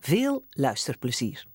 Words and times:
Veel 0.00 0.44
luisterplezier. 0.50 1.46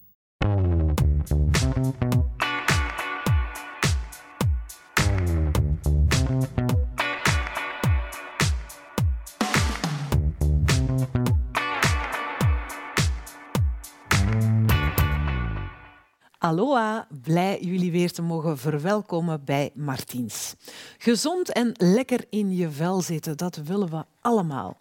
Aloha, 16.41 17.07
blij 17.23 17.59
jullie 17.59 17.91
weer 17.91 18.11
te 18.11 18.21
mogen 18.21 18.57
verwelkomen 18.57 19.43
bij 19.45 19.71
Martiens. 19.73 20.55
Gezond 20.97 21.51
en 21.51 21.71
lekker 21.77 22.25
in 22.29 22.55
je 22.55 22.69
vel 22.69 23.01
zitten, 23.01 23.37
dat 23.37 23.55
willen 23.55 23.89
we 23.89 24.05
allemaal. 24.21 24.77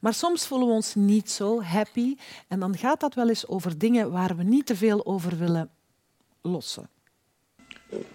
Maar 0.00 0.14
soms 0.14 0.46
voelen 0.46 0.68
we 0.68 0.74
ons 0.74 0.94
niet 0.94 1.30
zo 1.30 1.62
happy 1.62 2.16
en 2.48 2.60
dan 2.60 2.76
gaat 2.76 3.00
dat 3.00 3.14
wel 3.14 3.28
eens 3.28 3.48
over 3.48 3.78
dingen 3.78 4.10
waar 4.10 4.36
we 4.36 4.42
niet 4.42 4.66
te 4.66 4.76
veel 4.76 5.06
over 5.06 5.38
willen 5.38 5.70
lossen. 6.42 6.88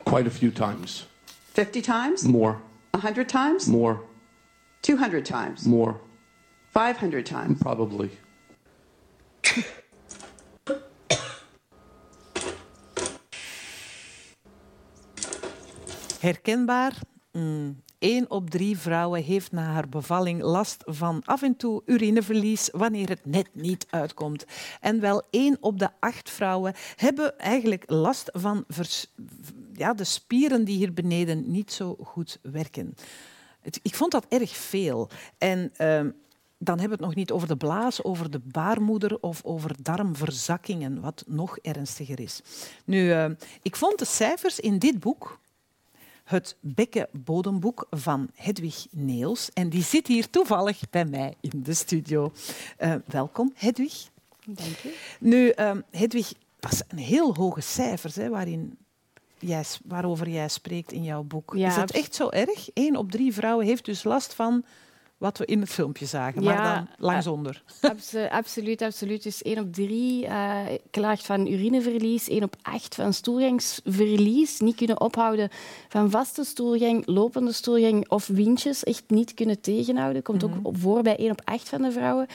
Quite 0.04 0.28
a 0.28 0.32
few 0.32 0.52
times. 0.52 1.10
50 1.52 1.82
times? 1.82 2.22
More. 2.22 2.58
100 2.92 3.28
times? 3.28 3.66
More. 3.66 4.00
200 4.80 5.26
times? 5.26 5.64
More. 5.64 5.96
500 6.72 7.26
times? 7.26 7.58
Probably. 7.58 8.10
Herkenbaar? 16.20 17.00
Mm. 17.32 17.82
Op 18.28 18.50
drie 18.50 18.78
vrouwen 18.78 19.24
heeft 19.24 19.52
na 19.52 19.64
haar 19.64 19.90
bevalling 19.90 20.42
last 20.42 20.84
van 20.86 21.22
af 21.26 21.42
en 21.42 21.56
toe 21.56 21.82
urineverlies 21.86 22.70
wanneer 22.72 23.10
het 23.10 23.26
net 23.26 23.50
niet 23.54 23.86
uitkomt. 23.90 24.46
En 24.80 25.00
wel 25.00 25.24
één 25.30 25.58
op 25.60 25.80
de 25.80 25.90
acht 26.00 26.30
vrouwen 26.30 26.74
hebben 26.96 27.40
eigenlijk 27.40 27.84
last 27.88 28.30
van 28.34 28.66
ja, 29.74 29.94
de 29.94 30.04
spieren 30.04 30.64
die 30.64 30.78
hier 30.78 30.94
beneden 30.94 31.52
niet 31.52 31.72
zo 31.72 31.96
goed 32.04 32.40
werken. 32.42 32.96
Ik 33.82 33.96
vond 33.96 34.12
dat 34.12 34.26
erg 34.30 34.56
veel. 34.56 35.10
En 35.38 35.72
ehm, 35.76 36.10
dan 36.58 36.80
hebben 36.80 36.98
we 36.98 37.04
het 37.04 37.14
nog 37.14 37.16
niet 37.16 37.32
over 37.32 37.48
de 37.48 37.58
blaas, 37.58 38.04
over 38.04 38.32
de 38.32 38.42
baarmoeder 38.44 39.20
of 39.20 39.44
over 39.44 39.76
darmverzakkingen, 39.82 41.02
wat 41.02 41.24
nog 41.28 41.58
ernstiger 41.58 42.20
is. 42.20 42.42
Nu, 42.86 43.10
uh, 43.10 43.26
ik 43.62 43.76
vond 43.76 44.00
de 44.00 44.06
cijfers 44.06 44.60
in 44.60 44.80
dit 44.80 45.00
boek 45.00 45.40
het 46.30 46.56
bekkenbodemboek 46.60 47.88
van 47.90 48.30
Hedwig 48.34 48.86
Neels. 48.92 49.50
En 49.54 49.70
die 49.70 49.84
zit 49.84 50.08
hier 50.08 50.30
toevallig 50.30 50.90
bij 50.90 51.06
mij 51.06 51.34
in 51.42 51.64
de 51.64 51.74
studio. 51.74 52.32
Uh, 52.80 52.96
welkom, 53.06 53.52
Hedwig. 53.56 54.10
Dank 54.46 54.78
je. 54.78 54.98
Nu, 55.20 55.54
uh, 55.56 55.72
Hedwig, 55.92 56.34
dat 56.60 56.84
zijn 56.88 57.02
heel 57.02 57.36
hoge 57.36 57.62
cijfers 57.62 58.16
hè, 58.16 58.30
waarin 58.30 58.78
jij, 59.40 59.64
waarover 59.86 60.30
jij 60.30 60.48
spreekt 60.48 60.92
in 60.92 61.04
jouw 61.04 61.24
boek. 61.24 61.54
Ja, 61.56 61.68
Is 61.68 61.76
dat 61.76 61.92
echt 61.92 62.16
zo 62.16 62.30
erg? 62.30 62.70
Eén 62.74 62.96
op 62.96 63.12
drie 63.12 63.34
vrouwen 63.34 63.66
heeft 63.66 63.86
dus 63.86 64.04
last 64.04 64.34
van 64.34 64.64
wat 65.20 65.38
we 65.38 65.46
in 65.46 65.60
het 65.60 65.70
filmpje 65.70 66.06
zagen, 66.06 66.42
Ja, 66.44 66.54
maar 66.54 66.74
dan 66.76 66.88
langs 66.98 67.28
onder. 67.28 67.64
Abso- 67.82 68.26
absoluut, 68.26 68.82
absoluut. 68.82 69.24
Dus 69.24 69.42
1 69.42 69.60
op 69.60 69.74
3 69.74 70.26
eh 70.26 70.58
klaagt 70.92 71.26
van 71.26 71.48
urineverlies, 71.48 72.28
1 72.30 72.44
op 72.44 72.56
8 72.62 72.96
van 72.96 73.14
stoelgangsverlies, 73.14 74.60
niet 74.60 74.76
kunnen 74.76 75.02
ophouden 75.02 75.50
van 75.90 76.10
vaste 76.10 76.44
stoelgang, 76.44 77.02
lopende 77.08 77.52
stoelgang 77.52 78.10
of 78.10 78.28
windjes, 78.28 78.84
echt 78.84 79.04
niet 79.08 79.34
kunnen 79.34 79.62
tegenhouden. 79.62 80.22
Komt 80.22 80.44
ook 80.44 80.54
op- 80.62 80.78
voor 80.80 81.02
bij 81.02 81.18
1 81.18 81.32
op 81.32 81.42
8 81.44 81.70
van 81.70 81.82
de 81.82 81.92
vrouwen. 81.92 82.28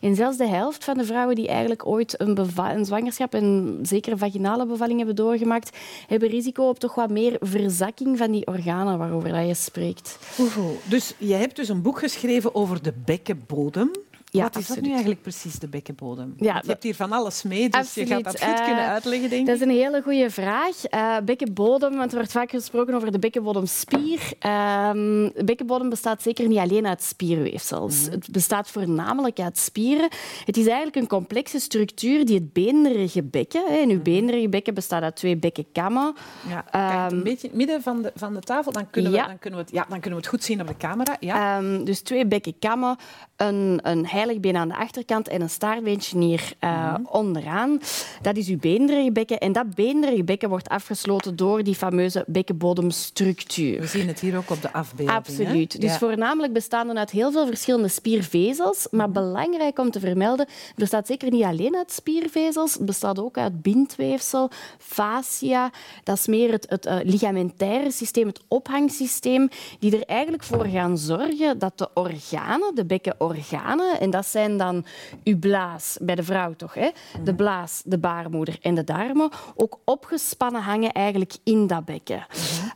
En 0.00 0.14
zelfs 0.14 0.36
de 0.36 0.46
helft 0.48 0.84
van 0.84 0.98
de 0.98 1.04
vrouwen 1.04 1.34
die 1.34 1.48
eigenlijk 1.48 1.86
ooit 1.86 2.20
een, 2.20 2.84
zwangerschap 2.84 3.34
en 3.34 3.78
zeker 3.82 4.12
een 4.12 4.18
vaginale 4.18 4.66
bevalling 4.66 4.98
hebben 4.98 5.16
doorgemaakt, 5.16 5.76
hebben 6.06 6.28
risico 6.28 6.68
op 6.68 6.78
toch 6.78 6.94
wat 6.94 7.10
meer 7.10 7.36
verzakking 7.40 8.18
van 8.18 8.30
die 8.30 8.46
organen 8.46 8.98
waarover 8.98 9.40
je 9.40 9.54
spreekt. 9.54 10.18
Dus 10.88 11.14
je 11.18 11.34
hebt 11.34 11.56
dus 11.56 11.68
een 11.68 11.82
boek 11.82 11.98
geschreven 11.98 12.30
over 12.54 12.82
de 12.82 12.92
bekkenbodem. 13.04 13.90
Ja, 14.34 14.42
Wat 14.42 14.56
is 14.56 14.66
dat 14.66 14.80
nu 14.80 14.88
eigenlijk 14.90 15.22
precies, 15.22 15.58
de 15.58 15.68
bekkenbodem? 15.68 16.34
Ja, 16.36 16.46
je 16.46 16.52
dat- 16.52 16.66
hebt 16.66 16.82
hier 16.82 16.94
van 16.94 17.12
alles 17.12 17.42
mee, 17.42 17.68
dus 17.68 17.94
je 17.94 18.06
gaat 18.06 18.24
dat 18.24 18.44
goed 18.44 18.54
kunnen 18.64 18.84
Eh, 18.84 18.90
uitleggen, 18.90 19.30
denk 19.30 19.46
Dat 19.46 19.54
ik. 19.56 19.62
is 19.62 19.68
een 19.68 19.74
hele 19.74 20.02
goede 20.02 20.30
vraag. 20.30 20.84
Eh, 20.84 21.16
bekkenbodem, 21.24 21.96
want 21.96 22.10
er 22.10 22.16
wordt 22.16 22.32
vaak 22.32 22.50
gesproken 22.50 22.94
over 22.94 23.12
de 23.12 23.18
bekkenbodemspier. 23.18 24.20
Ehm, 24.38 24.96
de 25.34 25.42
bekkenbodem 25.44 25.88
bestaat 25.88 26.22
zeker 26.22 26.48
niet 26.48 26.58
alleen 26.58 26.86
uit 26.86 27.02
spierweefsels. 27.02 28.06
Het 28.10 28.28
bestaat 28.30 28.70
voornamelijk 28.70 29.38
uit 29.40 29.58
spieren. 29.58 30.08
Het 30.44 30.56
is 30.56 30.66
eigenlijk 30.66 30.96
een 30.96 31.06
complexe 31.06 31.58
structuur 31.58 32.24
die 32.24 32.34
het 32.34 32.52
beenderige 32.52 33.22
bekken... 33.22 33.64
Hè, 33.68 33.76
en 33.76 33.90
uw 33.90 34.02
beenderige 34.02 34.48
bekken 34.48 34.74
bestaat 34.74 35.02
uit 35.02 35.16
twee 35.16 35.36
bekkenkammen. 35.36 36.14
Ja, 36.48 36.60
kijk, 36.60 37.10
een 37.12 37.16
Ehm, 37.18 37.22
beetje 37.22 37.42
in 37.48 37.48
het 37.48 37.58
midden 37.58 37.82
van 37.82 38.02
de, 38.02 38.12
van 38.14 38.34
de 38.34 38.40
tafel, 38.40 38.72
dan 38.72 38.90
kunnen, 38.90 39.10
we, 39.10 39.16
Ja. 39.16 39.26
dan, 39.26 39.38
kunnen 39.38 39.58
we 39.58 39.64
het, 39.64 39.74
ja, 39.74 39.86
dan 39.88 40.00
kunnen 40.00 40.18
we 40.18 40.24
het 40.24 40.34
goed 40.34 40.44
zien 40.44 40.60
op 40.60 40.66
de 40.66 40.76
camera. 40.76 41.16
Ja. 41.20 41.58
Ehm, 41.58 41.84
dus 41.84 42.00
twee 42.00 42.26
bekkenkammen, 42.26 42.96
een, 43.36 43.80
een 43.82 44.06
heiligbeen 44.22 44.56
aan 44.56 44.68
de 44.68 44.76
achterkant 44.76 45.28
en 45.28 45.40
een 45.40 45.50
staartbeentje 45.50 46.18
hier 46.18 46.52
eh, 46.58 46.94
onderaan. 47.10 47.80
Dat 48.22 48.36
is 48.36 48.48
uw 48.48 48.58
beenderige 48.58 49.12
bekken. 49.12 49.38
En 49.38 49.52
dat 49.52 49.74
beenderige 49.74 50.24
bekken 50.24 50.48
wordt 50.48 50.68
afgesloten 50.68 51.36
door 51.36 51.62
die 51.62 51.74
fameuze 51.74 52.24
bekkenbodemstructuur. 52.26 53.80
we 53.80 53.86
zien 53.86 54.06
het 54.08 54.20
hier 54.20 54.36
ook 54.36 54.50
op 54.50 54.62
de 54.62 54.72
afbeelding. 54.72 55.08
hè? 55.10 55.16
Absoluut. 55.16 55.80
Dus 55.80 55.90
Ja. 55.90 55.98
voornamelijk 55.98 56.52
bestaande 56.52 56.94
uit 56.94 57.10
heel 57.10 57.32
veel 57.32 57.46
verschillende 57.46 57.88
spiervezels. 57.88 58.86
Maar 58.90 59.10
belangrijk 59.10 59.78
om 59.78 59.90
te 59.90 60.00
vermelden, 60.00 60.46
het 60.46 60.76
bestaat 60.76 61.06
zeker 61.06 61.30
niet 61.30 61.44
alleen 61.44 61.76
uit 61.76 61.92
spiervezels. 61.92 62.74
Het 62.74 62.86
bestaat 62.86 63.18
ook 63.18 63.38
uit 63.38 63.62
bindweefsel, 63.62 64.50
fascia. 64.78 65.70
Dat 66.04 66.16
is 66.16 66.26
meer 66.26 66.52
het, 66.52 66.66
het 66.68 66.86
eh, 66.86 66.96
ligamentaire 67.02 67.90
systeem, 67.90 68.26
het 68.26 68.40
ophangsysteem, 68.48 69.48
die 69.78 69.96
er 69.96 70.04
eigenlijk 70.06 70.42
voor 70.44 70.66
gaan 70.66 70.98
zorgen 70.98 71.58
dat 71.58 71.78
de 71.78 71.88
organen, 71.94 72.74
de 72.74 72.84
bekkenorganen, 72.84 74.00
en 74.00 74.10
dat 74.12 74.26
zijn 74.26 74.56
dan 74.56 74.84
uw 75.24 75.38
blaas, 75.38 75.98
bij 76.00 76.14
de 76.14 76.22
vrouw 76.22 76.54
toch, 76.54 76.74
hè? 76.74 76.88
de 77.24 77.34
blaas, 77.34 77.82
de 77.84 77.98
baarmoeder 77.98 78.58
en 78.60 78.74
de 78.74 78.84
darmen, 78.84 79.30
ook 79.54 79.78
opgespannen 79.84 80.62
hangen 80.62 80.92
eigenlijk 80.92 81.36
in 81.44 81.66
dat 81.66 81.84
bekken. 81.84 82.26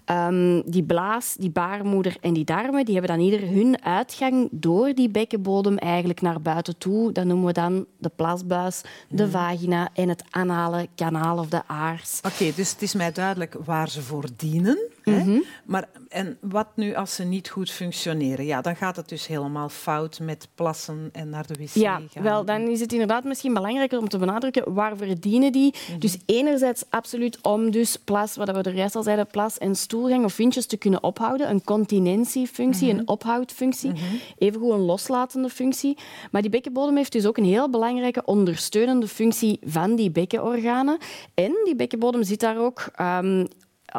Ehm, 0.04 0.62
die 0.66 0.82
blaas, 0.82 1.34
die 1.38 1.50
baarmoeder 1.50 2.16
en 2.20 2.32
die 2.32 2.44
darmen, 2.44 2.84
die 2.84 2.94
hebben 2.94 3.16
dan 3.16 3.24
ieder 3.24 3.48
hun 3.48 3.82
uitgang 3.82 4.48
door 4.50 4.94
die 4.94 5.08
bekkenbodem 5.08 5.78
eigenlijk 5.78 6.20
naar 6.20 6.40
buiten 6.40 6.78
toe. 6.78 7.12
Dat 7.12 7.24
noemen 7.24 7.46
we 7.46 7.52
dan 7.52 7.86
de 7.98 8.10
plasbuis, 8.16 8.82
de 9.08 9.30
vagina 9.30 9.88
en 9.94 10.08
het 10.08 10.24
anale 10.30 10.88
kanaal 10.94 11.38
of 11.38 11.48
de 11.48 11.62
aars. 11.66 12.20
Oké, 12.22 12.52
dus 12.54 12.70
het 12.70 12.82
is 12.82 12.94
mij 12.94 13.12
duidelijk 13.12 13.56
waar 13.64 13.88
ze 13.88 14.02
voor 14.02 14.24
dienen. 14.36 14.78
Hè? 15.02 15.40
Maar, 15.64 15.88
en 16.16 16.38
wat 16.40 16.66
nu 16.74 16.94
als 16.94 17.14
ze 17.14 17.24
niet 17.24 17.48
goed 17.48 17.70
functioneren? 17.70 18.44
Ja, 18.44 18.60
dan 18.60 18.76
gaat 18.76 18.96
het 18.96 19.08
dus 19.08 19.26
helemaal 19.26 19.68
fout 19.68 20.20
met 20.20 20.48
plassen 20.54 21.08
en 21.12 21.28
naar 21.30 21.46
de 21.46 21.54
wc 21.54 21.74
Ja, 21.74 22.00
gaan. 22.10 22.22
wel, 22.22 22.44
dan 22.44 22.60
is 22.68 22.80
het 22.80 22.92
inderdaad 22.92 23.24
misschien 23.24 23.54
belangrijker 23.54 23.98
om 23.98 24.08
te 24.08 24.18
benadrukken 24.18 24.74
waarvoor 24.74 25.06
dienen 25.20 25.52
die. 25.52 25.74
Dus 25.98 26.16
enerzijds 26.26 26.84
absoluut 26.90 27.38
om 27.42 27.70
dus 27.70 27.96
plas, 27.96 28.36
wat 28.36 28.50
we 28.50 28.62
er 28.62 28.74
juist 28.74 28.94
al 28.94 29.02
zeiden, 29.02 29.26
plas 29.26 29.58
en 29.58 29.74
stoelgang 29.76 30.24
of 30.24 30.36
windjes 30.36 30.66
te 30.66 30.76
kunnen 30.76 31.02
ophouden. 31.02 31.50
Een 31.50 31.64
continentiefunctie, 31.64 32.90
een 32.90 33.08
ophoudfunctie. 33.08 33.92
Evengoed 34.38 34.72
een 34.72 34.80
loslatende 34.80 35.48
functie. 35.48 35.98
Maar 36.30 36.42
die 36.42 36.50
bekkenbodem 36.50 36.96
heeft 36.96 37.12
dus 37.12 37.26
ook 37.26 37.36
een 37.36 37.44
heel 37.44 37.70
belangrijke 37.70 38.24
ondersteunende 38.24 39.08
functie 39.08 39.58
van 39.64 39.94
die 39.94 40.10
bekkenorganen. 40.10 40.98
En 41.34 41.52
die 41.64 41.76
bekkenbodem 41.76 42.22
zit 42.22 42.40
daar 42.40 42.58
ook... 42.58 42.88
ehm, 42.94 43.44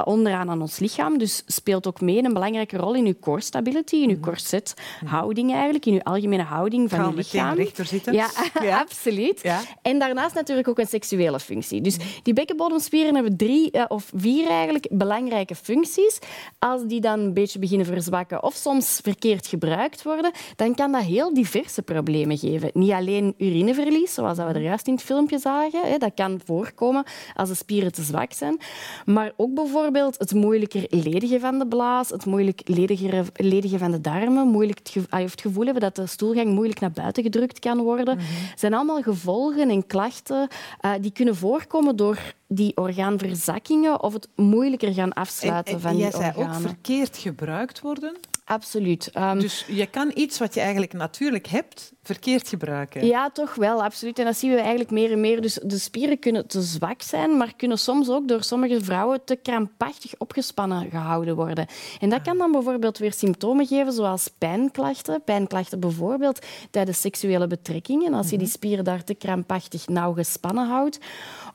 onderaan 0.06 0.50
aan 0.50 0.62
ons 0.62 0.80
lichaam. 0.80 1.18
Dus 1.18 1.44
speelt 1.46 1.88
ook 1.88 2.02
mee 2.02 2.24
een 2.24 2.34
belangrijke 2.34 2.78
rol 2.78 2.94
in 2.94 3.06
uw 3.06 3.20
core 3.20 3.42
stability, 3.42 3.96
in 3.96 4.10
uw 4.10 4.20
corset-houding 4.20 5.54
eigenlijk, 5.54 5.86
in 5.86 5.94
uw 5.94 6.02
algemene 6.04 6.44
houding 6.44 6.90
van 6.90 7.00
meteen 7.00 7.16
lichaam. 7.16 7.56
rechter 7.56 7.86
zitten. 7.86 8.14
Ja, 8.14 8.30
Ja. 8.62 8.80
absoluut. 8.86 9.40
Ja. 9.44 9.62
En 9.82 10.00
daarnaast 10.00 10.36
natuurlijk 10.36 10.68
ook 10.68 10.80
een 10.80 10.88
seksuele 10.88 11.40
functie. 11.40 11.82
Dus 11.82 11.98
die 12.24 12.34
bekkenbodemspieren 12.34 13.14
hebben 13.14 13.38
drie 13.38 13.72
eh, 13.72 13.86
of 13.88 14.12
vier 14.16 14.48
eigenlijk 14.50 14.88
belangrijke 14.92 15.56
functies. 15.56 16.20
Als 16.60 16.86
die 16.86 17.02
dan 17.02 17.20
een 17.20 17.34
beetje 17.34 17.60
beginnen 17.60 17.86
verzwakken 17.86 18.44
of 18.44 18.56
soms 18.56 19.00
verkeerd 19.04 19.48
gebruikt 19.48 20.04
worden, 20.04 20.32
dan 20.56 20.76
kan 20.76 20.92
dat 20.92 21.04
heel 21.04 21.34
diverse 21.34 21.82
problemen 21.82 22.38
geven. 22.38 22.70
Niet 22.74 22.92
alleen 22.92 23.34
urineverlies, 23.38 24.14
zoals 24.14 24.38
dat 24.38 24.48
we 24.48 24.54
er 24.54 24.62
juist 24.62 24.88
in 24.88 24.94
het 24.94 25.04
filmpje 25.04 25.40
zagen. 25.40 25.82
Hè, 25.84 25.98
dat 25.98 26.12
kan 26.16 26.40
voorkomen 26.46 27.04
als 27.36 27.50
de 27.50 27.56
spieren 27.56 27.92
te 27.92 28.02
zwak 28.02 28.34
zijn. 28.34 28.60
Maar 29.06 29.32
ook 29.38 29.54
bijvoorbeeld 29.54 29.87
het 29.94 30.34
moeilijker 30.34 30.86
ledigen 30.90 31.40
van 31.40 31.60
de 31.60 31.68
blaas, 31.68 32.10
het 32.10 32.26
moeilijk 32.26 32.62
ledigen, 32.66 33.28
ledigen 33.36 33.80
van 33.80 33.92
de 33.92 34.02
darmen, 34.02 34.48
moeilijk 34.48 34.80
het, 34.80 34.90
gevo- 34.90 35.06
ah, 35.10 35.24
of 35.24 35.32
het 35.32 35.42
gevoel 35.42 35.64
hebben 35.64 35.82
dat 35.84 35.96
de 35.96 36.06
stoelgang 36.08 36.48
moeilijk 36.48 36.80
naar 36.80 36.92
buiten 36.92 37.24
gedrukt 37.24 37.60
kan 37.60 37.78
worden. 37.82 38.20
zijn 38.56 38.74
allemaal 38.74 39.02
gevolgen 39.02 39.70
en 39.70 39.88
klachten 39.88 40.48
eh, 40.80 40.92
die 41.02 41.12
kunnen 41.12 41.36
voorkomen 41.36 41.96
door 41.96 42.20
die 42.48 42.78
orgaanverzakkingen 42.78 44.04
of 44.04 44.14
het 44.14 44.28
moeilijker 44.36 44.94
gaan 44.94 45.12
En, 45.12 45.22
afsluiten 45.22 45.74
en 45.74 45.80
van 45.80 45.92
die 45.92 46.00
jij 46.02 46.12
zei 46.12 46.30
ook 46.30 46.38
organen. 46.38 46.62
verkeerd 46.62 47.18
gebruikt 47.18 47.82
worden. 47.82 48.16
Absoluut. 48.48 49.10
Ehm, 49.14 49.40
Dus 49.40 49.66
je 49.68 49.86
kan 49.86 50.12
iets 50.14 50.38
wat 50.40 50.54
je 50.54 50.60
eigenlijk 50.60 50.94
natuurlijk 50.94 51.48
hebt, 51.48 51.94
verkeerd 52.04 52.48
gebruiken. 52.48 53.06
Ja, 53.06 53.30
toch 53.30 53.56
wel, 53.56 53.84
absoluut. 53.84 54.20
En 54.20 54.26
dat 54.26 54.38
zien 54.38 54.52
we 54.52 54.58
eigenlijk 54.60 54.92
meer 54.92 55.12
en 55.12 55.20
meer. 55.20 55.42
Dus 55.42 55.60
de 55.64 55.78
spieren 55.78 56.20
kunnen 56.20 56.48
te 56.48 56.62
zwak 56.62 57.02
zijn, 57.02 57.38
maar 57.38 57.54
kunnen 57.58 57.80
soms 57.80 58.10
ook 58.10 58.28
door 58.28 58.44
sommige 58.44 58.84
vrouwen 58.84 59.24
te 59.24 59.36
krampachtig 59.36 60.14
opgespannen 60.18 60.90
gehouden 60.90 61.36
worden. 61.36 61.68
En 62.00 62.10
dat 62.10 62.22
kan 62.22 62.38
dan 62.38 62.52
bijvoorbeeld 62.52 62.98
weer 62.98 63.14
symptomen 63.14 63.68
geven, 63.68 63.94
zoals 63.94 64.28
pijnklachten. 64.38 65.22
Pijnklachten 65.24 65.80
bijvoorbeeld 65.80 66.46
tijdens 66.72 67.02
seksuele 67.02 67.48
betrekkingen, 67.48 68.14
als 68.14 68.30
je 68.30 68.38
die 68.38 68.48
spieren 68.48 68.84
daar 68.84 69.04
te 69.04 69.14
krampachtig 69.14 69.88
nauw 69.88 70.14
gespannen 70.14 70.68
houdt. 70.68 71.00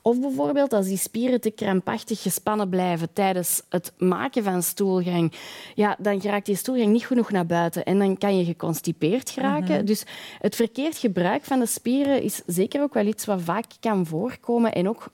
Of 0.01 0.19
bijvoorbeeld 0.19 0.73
als 0.73 0.87
die 0.87 0.97
spieren 0.97 1.41
te 1.41 1.51
krampachtig 1.51 2.21
gespannen 2.21 2.69
blijven 2.69 3.13
tijdens 3.13 3.61
het 3.69 3.93
maken 3.97 4.43
van 4.43 4.63
stoelgang, 4.63 5.33
ja, 5.75 5.95
dan 5.99 6.21
geraakt 6.21 6.45
die 6.45 6.55
stoelgang 6.55 6.81
niet 6.91 7.05
genoeg 7.05 7.31
naar 7.31 7.45
buiten 7.45 7.83
en 7.83 7.99
dan 7.99 8.17
kan 8.17 8.37
je 8.37 8.45
geconstipeerd 8.45 9.29
geraken. 9.29 9.85
Dus 9.85 10.03
het 10.39 10.55
verkeerd 10.55 10.97
gebruik 10.97 11.43
van 11.43 11.59
de 11.59 11.65
spieren 11.65 12.21
is 12.21 12.41
zeker 12.45 12.81
ook 12.81 12.93
wel 12.93 13.05
iets 13.05 13.25
wat 13.25 13.41
vaak 13.41 13.65
kan 13.79 14.05
voorkomen 14.05 14.73
en 14.73 14.89
ook 14.89 15.11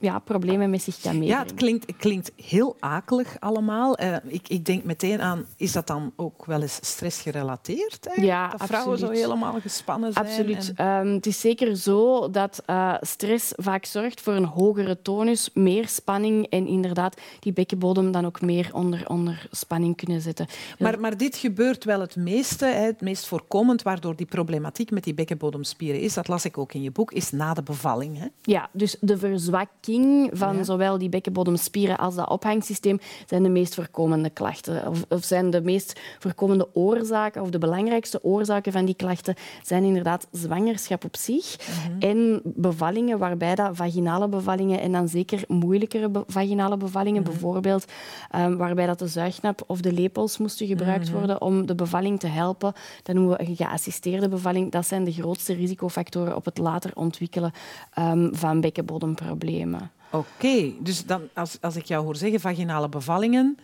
ja, 0.00 0.18
problemen 0.18 0.70
met 0.70 0.82
zich 0.82 1.00
kan 1.00 1.12
meebrengen. 1.18 1.36
Ja, 1.36 1.42
het 1.42 1.54
klinkt, 1.54 1.86
het 1.86 1.96
klinkt 1.96 2.32
heel 2.44 2.76
akelig 2.80 3.36
allemaal. 3.40 3.96
Eh, 3.96 4.16
ik, 4.26 4.48
ik 4.48 4.64
denk 4.64 4.84
meteen 4.84 5.20
aan, 5.20 5.44
is 5.56 5.72
dat 5.72 5.86
dan 5.86 6.12
ook 6.16 6.44
wel 6.46 6.62
eens 6.62 6.78
stressgerelateerd? 6.82 8.08
Ja, 8.16 8.48
dat 8.48 8.66
vrouwen 8.66 8.98
zo 8.98 9.10
helemaal 9.10 9.60
gespannen 9.60 10.12
zijn. 10.12 10.26
Absoluut. 10.26 10.72
en- 10.76 10.86
Ehm, 11.00 11.06
het 11.14 11.26
is 11.26 11.40
zeker 11.40 11.76
zo 11.76 12.30
dat 12.30 12.62
eh, 12.66 12.94
stress 13.00 13.52
vaak 13.56 13.84
zorgt 13.84 14.20
voor 14.20 14.32
een 14.32 14.44
hogere 14.44 15.02
tonus, 15.02 15.50
meer 15.54 15.88
spanning 15.88 16.46
en 16.46 16.66
inderdaad 16.66 17.20
die 17.40 17.52
bekkenbodem 17.52 18.12
dan 18.12 18.26
ook 18.26 18.40
meer 18.40 18.70
onder, 18.72 19.08
onder 19.08 19.48
spanning 19.50 19.96
kunnen 19.96 20.20
zetten. 20.20 20.46
Maar, 20.78 21.00
maar 21.00 21.16
dit 21.16 21.36
gebeurt 21.36 21.84
wel 21.84 22.00
het 22.00 22.16
meeste, 22.16 22.64
hè, 22.64 22.84
het 22.84 23.00
meest 23.00 23.26
voorkomend, 23.26 23.82
waardoor 23.82 24.16
die 24.16 24.26
problematiek 24.26 24.90
met 24.90 25.04
die 25.04 25.14
bekkenbodemspieren 25.14 26.00
is, 26.00 26.14
dat 26.14 26.28
las 26.28 26.44
ik 26.44 26.58
ook 26.58 26.72
in 26.72 26.82
je 26.82 26.90
boek, 26.90 27.12
is 27.12 27.30
na 27.30 27.54
de 27.54 27.62
bevalling. 27.62 28.18
Hè? 28.18 28.26
Ja, 28.42 28.68
dus 28.72 28.96
de 29.00 29.18
verzwakking 29.18 29.89
van 30.32 30.56
Ja. 30.56 30.62
zowel 30.62 30.98
die 30.98 31.08
bekkenbodemspieren 31.08 31.98
als 31.98 32.14
dat 32.14 32.28
ophangsysteem 32.28 32.98
zijn 33.26 33.42
de 33.42 33.48
meest 33.48 33.74
voorkomende 33.74 34.30
klachten. 34.30 34.86
Of, 34.88 35.04
of 35.08 35.24
zijn 35.24 35.50
de 35.50 35.60
meest 35.62 36.00
voorkomende 36.18 36.68
oorzaken, 36.72 37.42
of 37.42 37.50
de 37.50 37.58
belangrijkste 37.58 38.24
oorzaken 38.24 38.72
van 38.72 38.84
die 38.84 38.94
klachten, 38.94 39.34
zijn 39.62 39.84
inderdaad 39.84 40.26
zwangerschap 40.32 41.04
op 41.04 41.16
zich 41.16 41.56
en 41.98 42.40
bevallingen, 42.44 43.18
waarbij 43.18 43.54
dat 43.54 43.76
vaginale 43.76 44.28
bevallingen 44.28 44.80
en 44.80 44.92
dan 44.92 45.08
zeker 45.08 45.44
moeilijkere 45.48 46.08
be- 46.08 46.24
vaginale 46.26 46.76
bevallingen, 46.76 47.22
bijvoorbeeld 47.22 47.84
ehm, 48.30 48.56
waarbij 48.56 48.86
dat 48.86 48.98
de 48.98 49.06
zuignap 49.06 49.62
of 49.66 49.80
de 49.80 49.92
lepels 49.92 50.38
moesten 50.38 50.66
gebruikt 50.66 51.10
worden 51.10 51.40
om 51.40 51.66
de 51.66 51.74
bevalling 51.74 52.20
te 52.20 52.26
helpen. 52.26 52.72
Dat 53.02 53.14
noemen 53.14 53.36
we 53.36 53.44
een 53.48 53.56
geassisteerde 53.56 54.28
bevalling. 54.28 54.70
Dat 54.72 54.86
zijn 54.86 55.04
de 55.04 55.12
grootste 55.12 55.52
risicofactoren 55.54 56.36
op 56.36 56.44
het 56.44 56.58
later 56.58 56.90
ontwikkelen 56.94 57.52
ehm, 57.94 58.28
van 58.34 58.60
bekkenbodemproblemen. 58.60 59.79
Oké, 60.10 60.72
dus 60.78 61.06
dan, 61.06 61.28
als, 61.34 61.58
als 61.60 61.76
ik 61.76 61.84
jou 61.84 62.04
hoor 62.04 62.16
zeggen 62.16 62.40
vaginale 62.40 62.88
bevallingen, 62.88 63.58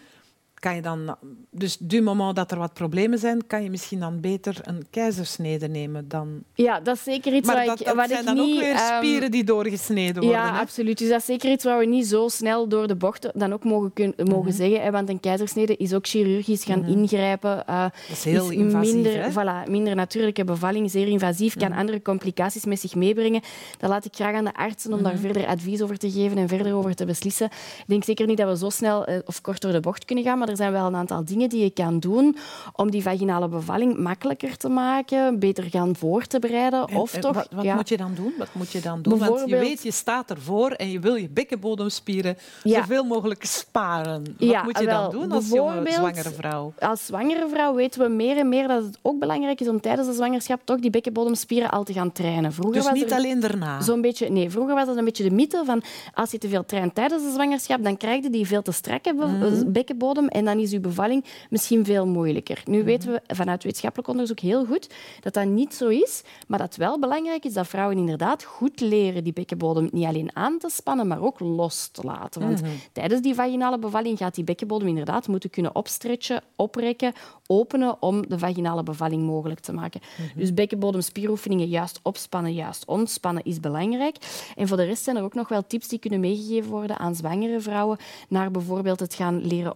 kan 0.59 0.75
je 0.75 0.83
dan, 0.83 1.17
dus 1.51 1.77
du 1.81 2.03
moment 2.03 2.37
dat 2.37 2.51
er 2.51 2.59
wat 2.59 2.73
problemen 2.73 3.19
zijn, 3.19 3.47
kan 3.47 3.63
je 3.63 3.71
misschien 3.71 4.01
dan 4.01 4.21
beter 4.21 4.59
een 4.63 4.87
keizersnede 4.91 5.69
nemen 5.69 6.09
dan. 6.09 6.43
Ja, 6.55 6.81
dat 6.81 6.97
is 6.97 7.03
zeker 7.03 7.35
iets 7.35 7.47
Maar 7.47 7.65
dat, 7.67 7.81
ik, 7.81 7.87
dat 7.87 7.95
wat 7.97 8.09
zijn 8.09 8.21
ik 8.21 8.27
dan 8.27 8.35
niet... 8.35 8.55
ook 8.55 8.61
weer 8.61 8.75
ehm, 8.75 8.97
spieren 8.97 9.31
die 9.31 9.45
doorgesneden 9.45 10.23
worden. 10.23 10.41
Ja, 10.41 10.53
hè? 10.55 10.59
absoluut. 10.61 10.99
Dus 10.99 11.09
dat 11.09 11.19
is 11.19 11.25
zeker 11.25 11.51
iets 11.51 11.65
wat 11.65 11.79
we 11.79 11.87
niet 11.87 12.07
zo 12.07 12.29
snel 12.29 12.69
door 12.69 12.87
de 12.87 12.97
bocht 12.97 13.29
dan 13.35 13.53
ook 13.53 13.65
mogen, 13.65 13.93
kun- 13.93 14.15
mogen 14.17 14.45
Mhm. 14.45 14.53
zeggen. 14.57 14.83
Hè, 14.83 14.91
want 14.91 15.09
een 15.09 15.21
keizersnede 15.21 15.77
is 15.77 15.95
ook 15.95 16.07
chirurgisch 16.07 16.65
gaan 16.65 16.85
ingrijpen. 16.85 17.67
eh, 17.67 17.83
Dat 17.83 17.93
is 18.09 18.25
heel 18.25 18.51
invasief, 18.51 18.95
Minder, 18.95 19.31
voilà, 19.33 19.71
minder 19.71 19.95
natuurlijke 19.95 20.45
bevalling, 20.45 20.91
zeer 20.91 21.09
invasief, 21.09 21.57
kan 21.57 21.73
andere 21.73 22.03
complicaties 22.03 22.65
met 22.65 22.81
zich 22.81 22.95
meebrengen. 22.95 23.41
Dat 23.79 23.91
laat 23.91 24.05
ik 24.05 24.15
graag 24.15 24.35
aan 24.35 24.45
de 24.45 24.55
artsen 24.55 24.93
om 24.93 25.03
daar 25.03 25.17
verder 25.17 25.47
advies 25.47 25.83
over 25.83 25.99
te 25.99 26.11
geven 26.11 26.39
en 26.39 26.49
verder 26.49 26.75
over 26.75 26.95
te 26.95 27.05
beslissen. 27.05 27.47
Ik 27.47 27.85
denk 27.87 28.05
zeker 28.05 28.27
niet 28.27 28.37
dat 28.37 28.49
we 28.49 28.57
zo 28.57 28.71
snel 28.71 29.05
eh, 29.05 29.19
of 29.25 29.41
kort 29.41 29.61
door 29.61 29.73
de 29.73 29.81
bocht 29.81 30.05
kunnen 30.05 30.25
gaan, 30.25 30.39
maar 30.39 30.47
er 30.57 30.63
zijn 30.63 30.73
wel 30.73 30.87
een 30.87 30.97
aantal 30.97 31.25
dingen 31.25 31.49
die 31.49 31.63
je 31.63 31.71
kan 31.71 31.99
doen 31.99 32.37
om 32.73 32.91
die 32.91 33.03
vaginale 33.03 33.49
bevalling 33.49 33.97
makkelijker 33.99 34.57
te 34.57 34.69
maken, 34.69 35.39
beter 35.39 35.65
gaan 35.65 35.97
voor 35.97 36.25
te 36.27 36.39
bereiden. 36.39 36.87
En- 36.87 36.97
of 36.97 37.15
en 37.15 37.21
toch, 37.21 37.35
wat 37.35 37.49
wat 37.55 37.65
ja, 37.65 37.75
moet 37.75 37.89
je 37.89 37.97
dan 37.97 38.15
doen? 38.15 38.33
Wat 38.39 38.49
moet 38.53 38.71
je 38.73 38.81
dan 38.81 39.03
doen? 39.03 39.19
Want 39.19 39.43
je 39.49 39.57
weet, 39.57 39.83
je 39.83 39.91
staat 39.91 40.31
ervoor 40.31 40.71
en 40.71 40.91
je 40.91 41.01
wil 41.01 41.15
je 41.15 41.29
bekkenbodemspieren 41.29 42.37
Ja. 42.63 42.81
zoveel 42.81 43.05
mogelijk 43.05 43.45
sparen. 43.45 44.23
Wat 44.25 44.49
Ja, 44.49 44.63
moet 44.63 44.79
je 44.79 44.85
wel, 44.85 45.11
dan 45.11 45.21
doen 45.21 45.33
als 45.33 45.49
jonge 45.49 45.91
zwangere 45.93 46.31
vrouw? 46.31 46.73
Als 46.79 47.07
zwangere 47.07 47.49
vrouw 47.49 47.75
weten 47.75 48.01
we 48.03 48.09
meer 48.09 48.37
en 48.37 48.49
meer 48.49 48.69
dat 48.69 48.83
het 48.85 48.99
ook 49.03 49.19
belangrijk 49.19 49.61
is 49.61 49.69
om 49.69 49.81
tijdens 49.81 50.09
de 50.09 50.15
zwangerschap 50.15 50.61
toch 50.65 50.79
die 50.81 50.91
bekkenbodemspieren 50.91 51.71
al 51.71 51.85
te 51.85 51.93
gaan 51.93 52.13
trainen. 52.13 52.53
Vroeger 52.53 52.75
Dus 52.75 52.85
was 52.85 52.93
niet 52.99 53.11
er 53.11 53.17
alleen 53.17 53.41
daarna. 53.41 53.81
zo'n 53.83 54.01
beetje, 54.01 54.29
nee, 54.31 54.51
vroeger 54.51 54.75
was 54.75 54.87
dat 54.87 54.97
een 54.97 55.05
beetje 55.05 55.25
de 55.29 55.31
mythe 55.35 55.63
van 55.65 55.83
als 56.15 56.31
je 56.31 56.39
te 56.39 56.49
veel 56.49 56.65
traint 56.65 56.95
tijdens 56.95 57.23
de 57.23 57.31
zwangerschap, 57.33 57.85
dan 57.85 57.97
krijg 57.97 58.23
je 58.23 58.31
die 58.31 58.47
veel 58.47 58.63
te 58.63 58.73
strakke 58.73 59.13
Mhm. 59.13 59.73
bekkenbodem 59.73 60.29
en 60.37 60.45
dan 60.45 60.59
is 60.59 60.71
je 60.71 60.81
bevalling 60.81 61.25
misschien 61.51 61.85
veel 61.85 62.07
moeilijker. 62.07 62.63
Nu 62.65 62.85
weten 62.85 63.13
we 63.13 63.35
vanuit 63.35 63.63
wetenschappelijk 63.63 64.09
onderzoek 64.09 64.41
heel 64.41 64.65
goed 64.65 64.89
dat 65.21 65.35
dat 65.35 65.47
niet 65.47 65.75
zo 65.75 65.89
is, 65.89 66.23
maar 66.47 66.59
dat 66.59 66.77
wel 66.77 66.99
belangrijk 66.99 67.45
is 67.45 67.53
dat 67.53 67.67
vrouwen 67.67 67.97
inderdaad 67.99 68.45
goed 68.45 68.81
leren 68.81 69.25
die 69.25 69.33
bekkenbodem 69.33 69.89
niet 69.93 70.05
alleen 70.05 70.31
aan 70.37 70.59
te 70.59 70.69
spannen, 70.71 71.07
maar 71.07 71.23
ook 71.23 71.41
los 71.41 71.89
te 71.89 72.03
laten. 72.03 72.41
Want 72.41 72.63
Mhm. 72.63 72.71
tijdens 72.93 73.21
die 73.23 73.35
vaginale 73.35 73.79
bevalling 73.79 74.19
gaat 74.19 74.35
die 74.35 74.45
bekkenbodem 74.45 74.89
inderdaad 74.89 75.29
moeten 75.29 75.51
kunnen 75.51 75.75
opstretchen, 75.75 76.43
oprekken, 76.57 77.13
openen 77.47 78.03
om 78.03 78.29
de 78.29 78.39
vaginale 78.39 78.83
bevalling 78.83 79.23
mogelijk 79.23 79.61
te 79.61 79.73
maken. 79.73 80.01
Mhm. 80.17 80.39
Dus 80.39 80.55
bekkenbodemspieroefeningen, 80.55 81.69
juist 81.69 82.01
opspannen, 82.03 82.53
juist 82.55 82.87
ontspannen, 82.87 83.45
is 83.45 83.61
belangrijk. 83.61 84.17
En 84.57 84.69
voor 84.69 84.77
de 84.77 84.85
rest 84.85 85.03
zijn 85.05 85.17
er 85.17 85.23
ook 85.23 85.35
nog 85.35 85.49
wel 85.49 85.67
tips 85.67 85.89
die 85.89 85.99
kunnen 85.99 86.21
meegegeven 86.21 86.71
worden 86.71 86.99
aan 86.99 87.15
zwangere 87.15 87.61
vrouwen, 87.61 87.99
naar 88.29 88.51
bijvoorbeeld 88.51 89.01
het 89.01 89.15
gaan 89.15 89.47
leren 89.47 89.75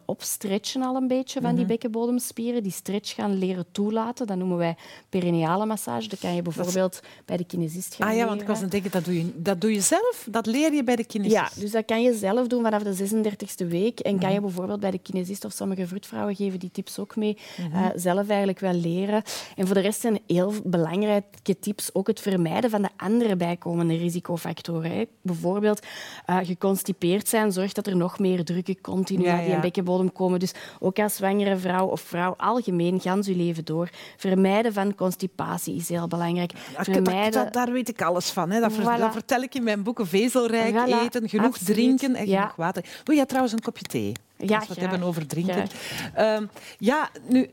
opstretchen 0.51 0.83
al 0.83 0.97
een 0.97 1.09
beetje 1.09 1.41
van 1.41 1.51
die 1.51 1.59
Mhm. 1.59 1.69
bekkenbodemspieren, 1.69 2.63
die 2.63 2.73
stretch 2.73 3.15
gaan 3.15 3.39
leren 3.39 3.65
toelaten. 3.73 4.27
Dat 4.27 4.37
noemen 4.37 4.57
wij 4.57 4.77
perineale 5.09 5.67
massage. 5.67 6.09
Dat 6.09 6.19
kan 6.19 6.35
je 6.35 6.43
bijvoorbeeld 6.43 7.01
bij 7.25 7.37
de 7.37 7.45
kinesist 7.45 7.95
gaan 7.95 8.09
Ah 8.09 8.17
ja, 8.17 8.27
want 8.27 8.41
ik 8.41 8.47
was 8.47 8.57
aan 8.57 8.63
het 8.63 8.73
denken, 8.73 8.91
dat 8.91 9.05
doe, 9.05 9.15
je, 9.15 9.31
dat 9.35 9.61
doe 9.61 9.73
je 9.73 9.81
zelf? 9.81 10.27
Dat 10.31 10.47
leer 10.47 10.73
je 10.73 10.85
bij 10.85 10.97
de 10.97 11.05
kinesist? 11.05 11.35
Ja, 11.37 11.51
dus 11.61 11.71
dat 11.71 11.85
kan 11.85 12.03
je 12.03 12.15
zelf 12.15 12.47
doen 12.47 12.63
vanaf 12.63 12.83
de 12.83 12.95
36e 12.95 13.67
week. 13.67 14.01
En 14.01 14.13
Mhm. 14.15 14.23
kan 14.23 14.33
je 14.33 14.41
bijvoorbeeld 14.41 14.81
bij 14.81 14.91
de 14.91 14.99
kinesist 14.99 15.45
of 15.45 15.53
sommige 15.53 15.87
vroedvrouwen 15.87 16.35
geven 16.37 16.59
die 16.59 16.71
tips 16.71 16.99
ook 16.99 17.17
mee. 17.17 17.37
Mhm. 17.59 17.77
eh, 17.77 17.87
zelf 17.95 18.29
eigenlijk 18.29 18.59
wel 18.59 18.73
leren. 18.75 19.23
En 19.57 19.67
voor 19.67 19.75
de 19.75 19.81
rest 19.81 20.01
zijn 20.01 20.19
heel 20.27 20.53
belangrijke 20.65 21.59
tips 21.61 21.95
ook 21.95 22.07
het 22.07 22.21
vermijden 22.21 22.71
van 22.71 22.83
de 22.83 22.89
andere 22.97 23.37
bijkomende 23.37 23.97
risicofactoren. 23.97 24.91
hè. 24.91 25.05
Bijvoorbeeld 25.23 25.81
eh, 26.27 26.39
geconstipeerd 26.43 27.29
zijn 27.29 27.53
zorgt 27.53 27.75
dat 27.75 27.87
er 27.87 27.97
nog 27.97 28.19
meer 28.19 28.45
drukken 28.45 28.81
continu 28.81 29.25
Ja, 29.25 29.45
die 29.45 29.61
bekkenbodem 29.61 30.13
komen. 30.13 30.39
Dus 30.41 30.53
ook 30.79 30.99
als 30.99 31.15
zwangere 31.17 31.57
vrouw 31.57 31.87
of 31.87 32.01
vrouw 32.01 32.35
algemeen, 32.37 33.01
gans 33.01 33.27
je 33.27 33.37
leven 33.37 33.65
door. 33.65 33.89
Vermijden 34.17 34.73
van 34.73 34.95
constipatie 34.95 35.75
is 35.77 35.89
heel 35.89 36.07
belangrijk. 36.09 36.53
Vermijden... 36.77 37.45
dat- 37.45 37.53
daar 37.53 37.73
weet 37.73 37.89
ik 37.89 38.03
alles 38.03 38.31
van. 38.31 38.51
Hè. 38.51 38.61
Dat, 38.61 38.73
ver- 38.73 38.83
Voilà. 38.97 39.01
dat 39.01 39.13
vertel 39.13 39.43
ik 39.43 39.55
in 39.55 39.63
mijn 39.63 39.83
boeken. 39.83 40.07
Vezelrijk 40.07 40.75
Voilà, 40.75 41.03
eten, 41.05 41.29
genoeg 41.29 41.47
absoluut. 41.47 41.75
drinken 41.77 42.15
en 42.15 42.29
Ja. 42.29 42.41
genoeg 42.41 42.57
water. 42.57 42.85
Wil 43.05 43.17
jij 43.17 43.27
trouwens 43.27 43.53
een 43.55 43.61
kopje 43.63 43.85
thee? 43.85 44.13
Ja, 44.37 44.57
Als 44.59 44.67
we 44.67 44.73
het 44.73 44.81
hebben 44.91 45.03
over 45.09 45.27
drinken. 45.27 45.67
Ehm, 46.15 46.47
ja, 46.79 47.09
nu, 47.29 47.51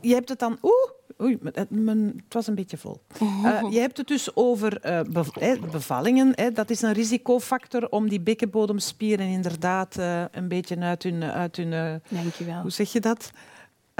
je 0.00 0.14
hebt 0.14 0.28
het 0.28 0.38
dan... 0.38 0.58
Oeh, 0.62 0.90
Oei, 1.22 1.38
het, 1.42 1.56
het, 1.56 1.68
was 2.28 2.46
een 2.46 2.54
beetje 2.54 2.76
vol. 2.76 3.00
Uh, 3.22 3.62
je 3.74 3.78
hebt 3.78 3.96
het 3.96 4.06
dus 4.06 4.36
over 4.36 4.80
uh, 4.86 5.60
bevallingen. 5.70 6.32
Hè. 6.34 6.50
Dat 6.50 6.70
is 6.70 6.82
een 6.82 6.92
risicofactor 6.92 7.88
om 7.88 8.08
die 8.08 8.20
bekkenbodemspieren 8.20 9.26
inderdaad 9.26 9.98
uh, 9.98 10.24
een 10.30 10.48
beetje 10.48 10.76
uit 10.76 11.02
hun... 11.02 11.22
Uit 11.22 11.56
hun 11.56 12.00
Dankjewel. 12.08 12.60
Hoe 12.60 12.70
zeg 12.70 12.92
je 12.92 13.00
dat? 13.00 13.30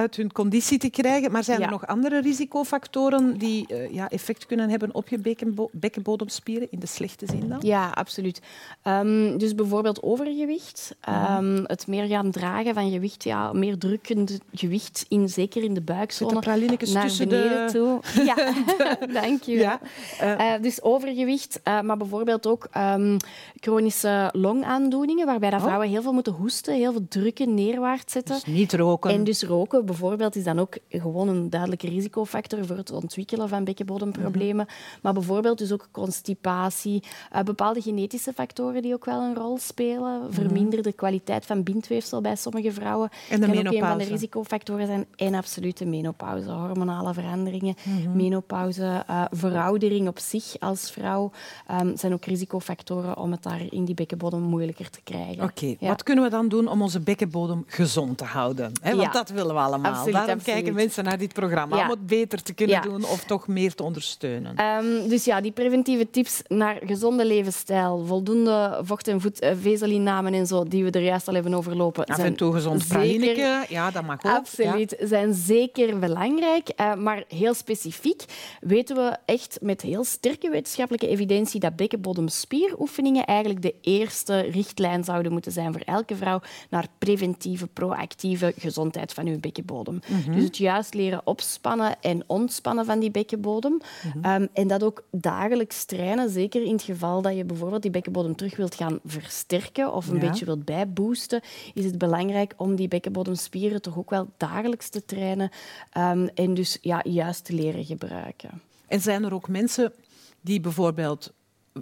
Uit 0.01 0.17
hun 0.17 0.33
conditie 0.33 0.79
te 0.79 0.91
krijgen. 0.91 1.33
Maar 1.33 1.45
zijn 1.45 1.63
er 1.63 1.71
nog 1.71 1.87
andere 1.87 2.21
risicofactoren 2.21 3.39
die 3.39 3.67
uh, 3.69 3.93
ja, 3.93 4.09
effect 4.09 4.47
kunnen 4.47 4.71
hebben 4.71 4.95
op 4.95 5.09
je 5.09 5.37
bekkenbodemspieren, 5.73 6.69
in 6.71 6.79
de 6.79 6.87
slechte 6.87 7.27
zin 7.27 7.49
dan? 7.49 7.59
Ja, 7.61 7.91
absoluut. 7.91 8.41
Um, 8.85 9.39
dus 9.39 9.55
bijvoorbeeld 9.55 10.03
overgewicht. 10.03 10.97
Um, 11.39 11.65
het 11.67 11.87
meer 11.87 12.07
gaan 12.07 12.31
dragen 12.31 12.75
van 12.75 12.91
gewicht, 12.91 13.25
ja, 13.25 13.53
meer 13.53 13.79
drukkend 13.79 14.39
gewicht, 14.53 15.07
in, 15.09 15.29
zeker 15.29 15.63
in 15.63 15.75
de 15.75 15.81
buikzone. 15.81 16.43
Zit 16.79 16.93
naar 16.93 17.03
tussen 17.03 17.29
beneden 17.29 17.67
de... 17.67 17.73
toe. 17.73 18.01
Ja, 18.31 18.35
dank 19.21 19.43
je. 19.43 19.53
Ja. 19.53 19.81
Uh, 20.23 20.63
dus 20.63 20.83
overgewicht, 20.83 21.61
uh, 21.65 21.81
maar 21.81 21.97
bijvoorbeeld 21.97 22.47
ook 22.47 22.69
um, 22.77 23.17
chronische 23.61 24.29
longaandoeningen, 24.33 25.27
waarbij 25.27 25.51
dat 25.51 25.61
vrouwen 25.61 25.87
oh. 25.87 25.93
heel 25.93 26.03
veel 26.03 26.13
moeten 26.13 26.33
hoesten, 26.33 26.75
heel 26.75 26.93
veel 26.93 27.07
drukken 27.09 27.55
neerwaarts 27.55 28.13
zetten. 28.13 28.35
Dus 28.35 28.45
niet 28.45 28.73
roken. 28.73 29.11
En 29.11 29.25
dus 29.25 29.43
roken 29.43 29.87
bijvoorbeeld 29.91 30.37
is 30.37 30.45
dan 30.45 30.59
ook 30.59 30.79
gewoon 30.89 31.29
een 31.29 31.51
duidelijke 31.51 31.89
risicofactor 31.89 32.67
voor 32.67 32.77
het 32.77 32.91
ontwikkelen 32.91 33.49
van 33.49 33.65
bekkenbodemproblemen. 33.65 34.67
Mm 34.67 34.73
-hmm. 34.73 34.99
Maar 35.03 35.13
bijvoorbeeld 35.13 35.59
dus 35.59 35.73
ook 35.73 35.89
constipatie, 35.91 37.03
uh, 37.35 37.43
bepaalde 37.43 37.81
genetische 37.81 38.33
factoren 38.33 38.83
die 38.83 38.95
ook 38.95 39.05
wel 39.05 39.21
een 39.21 39.35
rol 39.35 39.59
spelen, 39.59 40.21
mm 40.21 40.29
verminderde 40.31 40.93
kwaliteit 40.93 41.47
van 41.47 41.63
bindweefsel 41.63 42.21
bij 42.21 42.37
sommige 42.37 42.73
vrouwen. 42.73 43.09
En 43.31 43.41
de 43.41 43.47
kan 43.47 43.57
menopauze. 43.57 43.77
ook 43.77 43.83
een 43.83 43.89
van 43.89 43.99
de 43.99 44.15
risicofactoren 44.15 44.87
zijn. 44.87 45.07
En 45.17 45.35
absolute 45.35 45.85
menopauze, 45.85 46.51
hormonale 46.51 47.15
veranderingen, 47.15 47.75
mm 47.85 48.03
-hmm. 48.03 48.17
menopauze, 48.17 49.05
uh, 49.11 49.25
veroudering 49.31 50.09
op 50.09 50.19
zich 50.19 50.57
als 50.59 50.91
vrouw 50.91 51.31
um, 51.71 51.97
zijn 51.97 52.13
ook 52.13 52.25
risicofactoren 52.25 53.17
om 53.17 53.31
het 53.31 53.43
daar 53.43 53.61
in 53.71 53.85
die 53.85 53.95
bekkenbodem 53.95 54.41
moeilijker 54.41 54.91
te 54.91 55.01
krijgen. 55.03 55.43
Oké, 55.43 55.43
okay. 55.43 55.77
ja. 55.81 55.89
wat 55.89 56.03
kunnen 56.03 56.25
we 56.25 56.31
dan 56.31 56.49
doen 56.49 56.69
om 56.69 56.83
onze 56.83 57.01
bekkenbodem 57.01 57.65
gezond 57.67 58.19
te 58.19 58.25
houden? 58.25 58.73
He, 58.83 58.91
want 58.91 59.03
ja. 59.03 59.13
dat 59.13 59.29
willen 59.29 59.55
we 59.55 59.61
allemaal 59.61 59.70
allemaal. 59.73 59.91
Absoluut, 59.91 60.13
Daarom 60.13 60.33
absoluut. 60.33 60.55
kijken 60.57 60.75
mensen 60.75 61.05
naar 61.05 61.19
dit 61.19 61.33
programma, 61.33 61.77
ja. 61.77 61.83
om 61.83 61.91
het 61.91 62.07
beter 62.07 62.43
te 62.43 62.53
kunnen 62.53 62.77
ja. 62.77 62.83
doen 62.83 63.05
of 63.05 63.25
toch 63.25 63.49
meer 63.49 63.75
te 63.75 63.83
ondersteunen. 63.83 64.65
Um, 64.65 65.09
dus 65.09 65.25
ja, 65.25 65.41
die 65.41 65.53
preventieve 65.53 66.11
tips 66.11 66.43
naar 66.49 66.79
gezonde 66.85 67.27
levensstijl, 67.27 68.05
voldoende 68.07 68.81
vocht- 68.83 69.09
en 69.09 69.21
voet, 69.21 69.43
uh, 69.43 69.51
vezelinname 69.61 70.31
en 70.31 70.47
zo, 70.47 70.65
die 70.65 70.85
we 70.85 70.91
er 70.91 71.03
juist 71.03 71.29
al 71.29 71.35
hebben 71.35 71.55
overlopen. 71.55 72.05
Af 72.05 72.19
en 72.19 72.35
toe 72.35 72.53
gezond 72.53 72.89
pralineke, 72.89 73.65
ja, 73.69 73.91
dat 73.91 74.05
mag 74.05 74.25
ook. 74.25 74.33
Absoluut, 74.33 74.97
ja. 74.99 75.07
zijn 75.07 75.35
zeker 75.35 75.99
belangrijk. 75.99 76.69
Uh, 76.81 76.95
maar 76.95 77.25
heel 77.29 77.55
specifiek 77.55 78.25
weten 78.61 78.97
we 78.97 79.17
echt 79.25 79.59
met 79.61 79.83
heel 79.83 80.05
sterke 80.05 80.51
wetenschappelijke 80.51 81.09
evidentie 81.09 81.61
dat 81.61 81.77
bekkenbodemspieroefeningen 81.77 83.25
eigenlijk 83.25 83.63
de 83.63 83.75
eerste 83.81 84.41
richtlijn 84.41 85.05
zouden 85.05 85.33
moeten 85.33 85.53
zijn 85.53 85.73
voor 85.73 85.83
elke 85.85 86.17
vrouw 86.17 86.41
naar 86.71 86.87
preventieve, 86.99 87.67
proactieve 87.67 88.53
gezondheid 88.59 89.13
van 89.13 89.27
uw 89.27 89.41
bekkenbodem. 89.65 90.01
Mm 90.07 90.23
-hmm. 90.23 90.35
Dus 90.35 90.45
het 90.45 90.57
juist 90.57 90.95
leren 90.95 91.21
opspannen 91.25 92.01
en 92.01 92.23
ontspannen 92.27 92.85
van 92.85 92.99
die 92.99 93.11
bekkenbodem. 93.11 93.73
Mm 93.73 94.23
-hmm. 94.23 94.43
um, 94.43 94.49
en 94.53 94.69
dat 94.69 94.83
ook 94.83 95.05
dagelijks 95.11 95.85
trainen, 95.85 96.31
zeker 96.31 96.63
in 96.63 96.73
het 96.73 96.83
geval 96.83 97.23
dat 97.23 97.37
je 97.37 97.45
bijvoorbeeld 97.45 97.83
die 97.83 97.91
bekkenbodem 97.91 98.37
terug 98.37 98.57
wilt 98.57 98.75
gaan 98.75 98.99
versterken 99.05 99.93
of 99.93 100.09
een 100.09 100.21
ja. 100.21 100.29
beetje 100.29 100.45
wilt 100.45 100.65
bijboosten, 100.65 101.41
is 101.75 101.85
het 101.85 101.99
belangrijk 101.99 102.55
om 102.57 102.75
die 102.75 102.89
bekkenbodemspieren 102.89 103.83
toch 103.83 103.99
ook 103.99 104.11
wel 104.11 104.29
dagelijks 104.37 104.89
te 104.89 105.05
trainen 105.05 105.51
um, 105.99 106.29
en 106.35 106.55
dus 106.55 106.79
ja, 106.81 107.01
juist 107.05 107.45
te 107.45 107.55
leren 107.55 107.85
gebruiken. 107.85 108.51
En 108.87 109.01
zijn 109.01 109.25
er 109.25 109.35
ook 109.35 109.49
mensen 109.49 109.93
die 110.41 110.61
bijvoorbeeld 110.61 111.33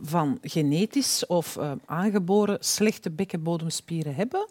van 0.02 0.38
genetisch 0.42 1.26
of 1.26 1.56
uh, 1.56 1.72
aangeboren 1.84 2.56
slechte 2.60 3.10
bekkenbodemspieren 3.10 4.14
hebben? 4.14 4.46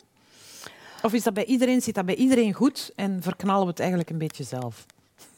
Of 1.01 1.13
is 1.13 1.23
dat 1.23 1.33
bij 1.33 1.45
iedereen, 1.45 1.81
zit 1.81 1.95
dat 1.95 2.05
bij 2.05 2.15
iedereen 2.15 2.53
goed 2.53 2.91
en 2.95 3.19
verknallen 3.21 3.63
we 3.63 3.69
het 3.69 3.79
eigenlijk 3.79 4.09
een 4.09 4.17
beetje 4.17 4.43
zelf? 4.43 4.85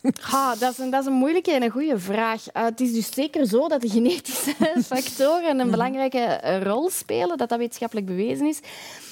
Ha, 0.22 0.56
dat, 0.56 0.72
is 0.72 0.78
een, 0.78 0.90
dat 0.90 1.02
is 1.02 1.08
een 1.08 1.14
moeilijke 1.14 1.52
en 1.52 1.64
een 1.64 1.70
goede 1.70 2.00
vraag. 2.00 2.46
Uh, 2.54 2.64
het 2.64 2.82
is 2.82 2.94
dus 2.94 3.12
zeker 3.14 3.48
zo 3.48 3.68
dat 3.68 3.82
de 3.82 3.90
genetische 3.90 4.56
factoren 4.86 5.60
een 5.60 5.72
belangrijke 5.72 6.60
rol 6.64 6.90
spelen, 6.90 7.38
dat 7.38 7.50
dat 7.50 7.58
wetenschappelijk 7.58 8.08
bewezen 8.08 8.48
is. 8.48 8.60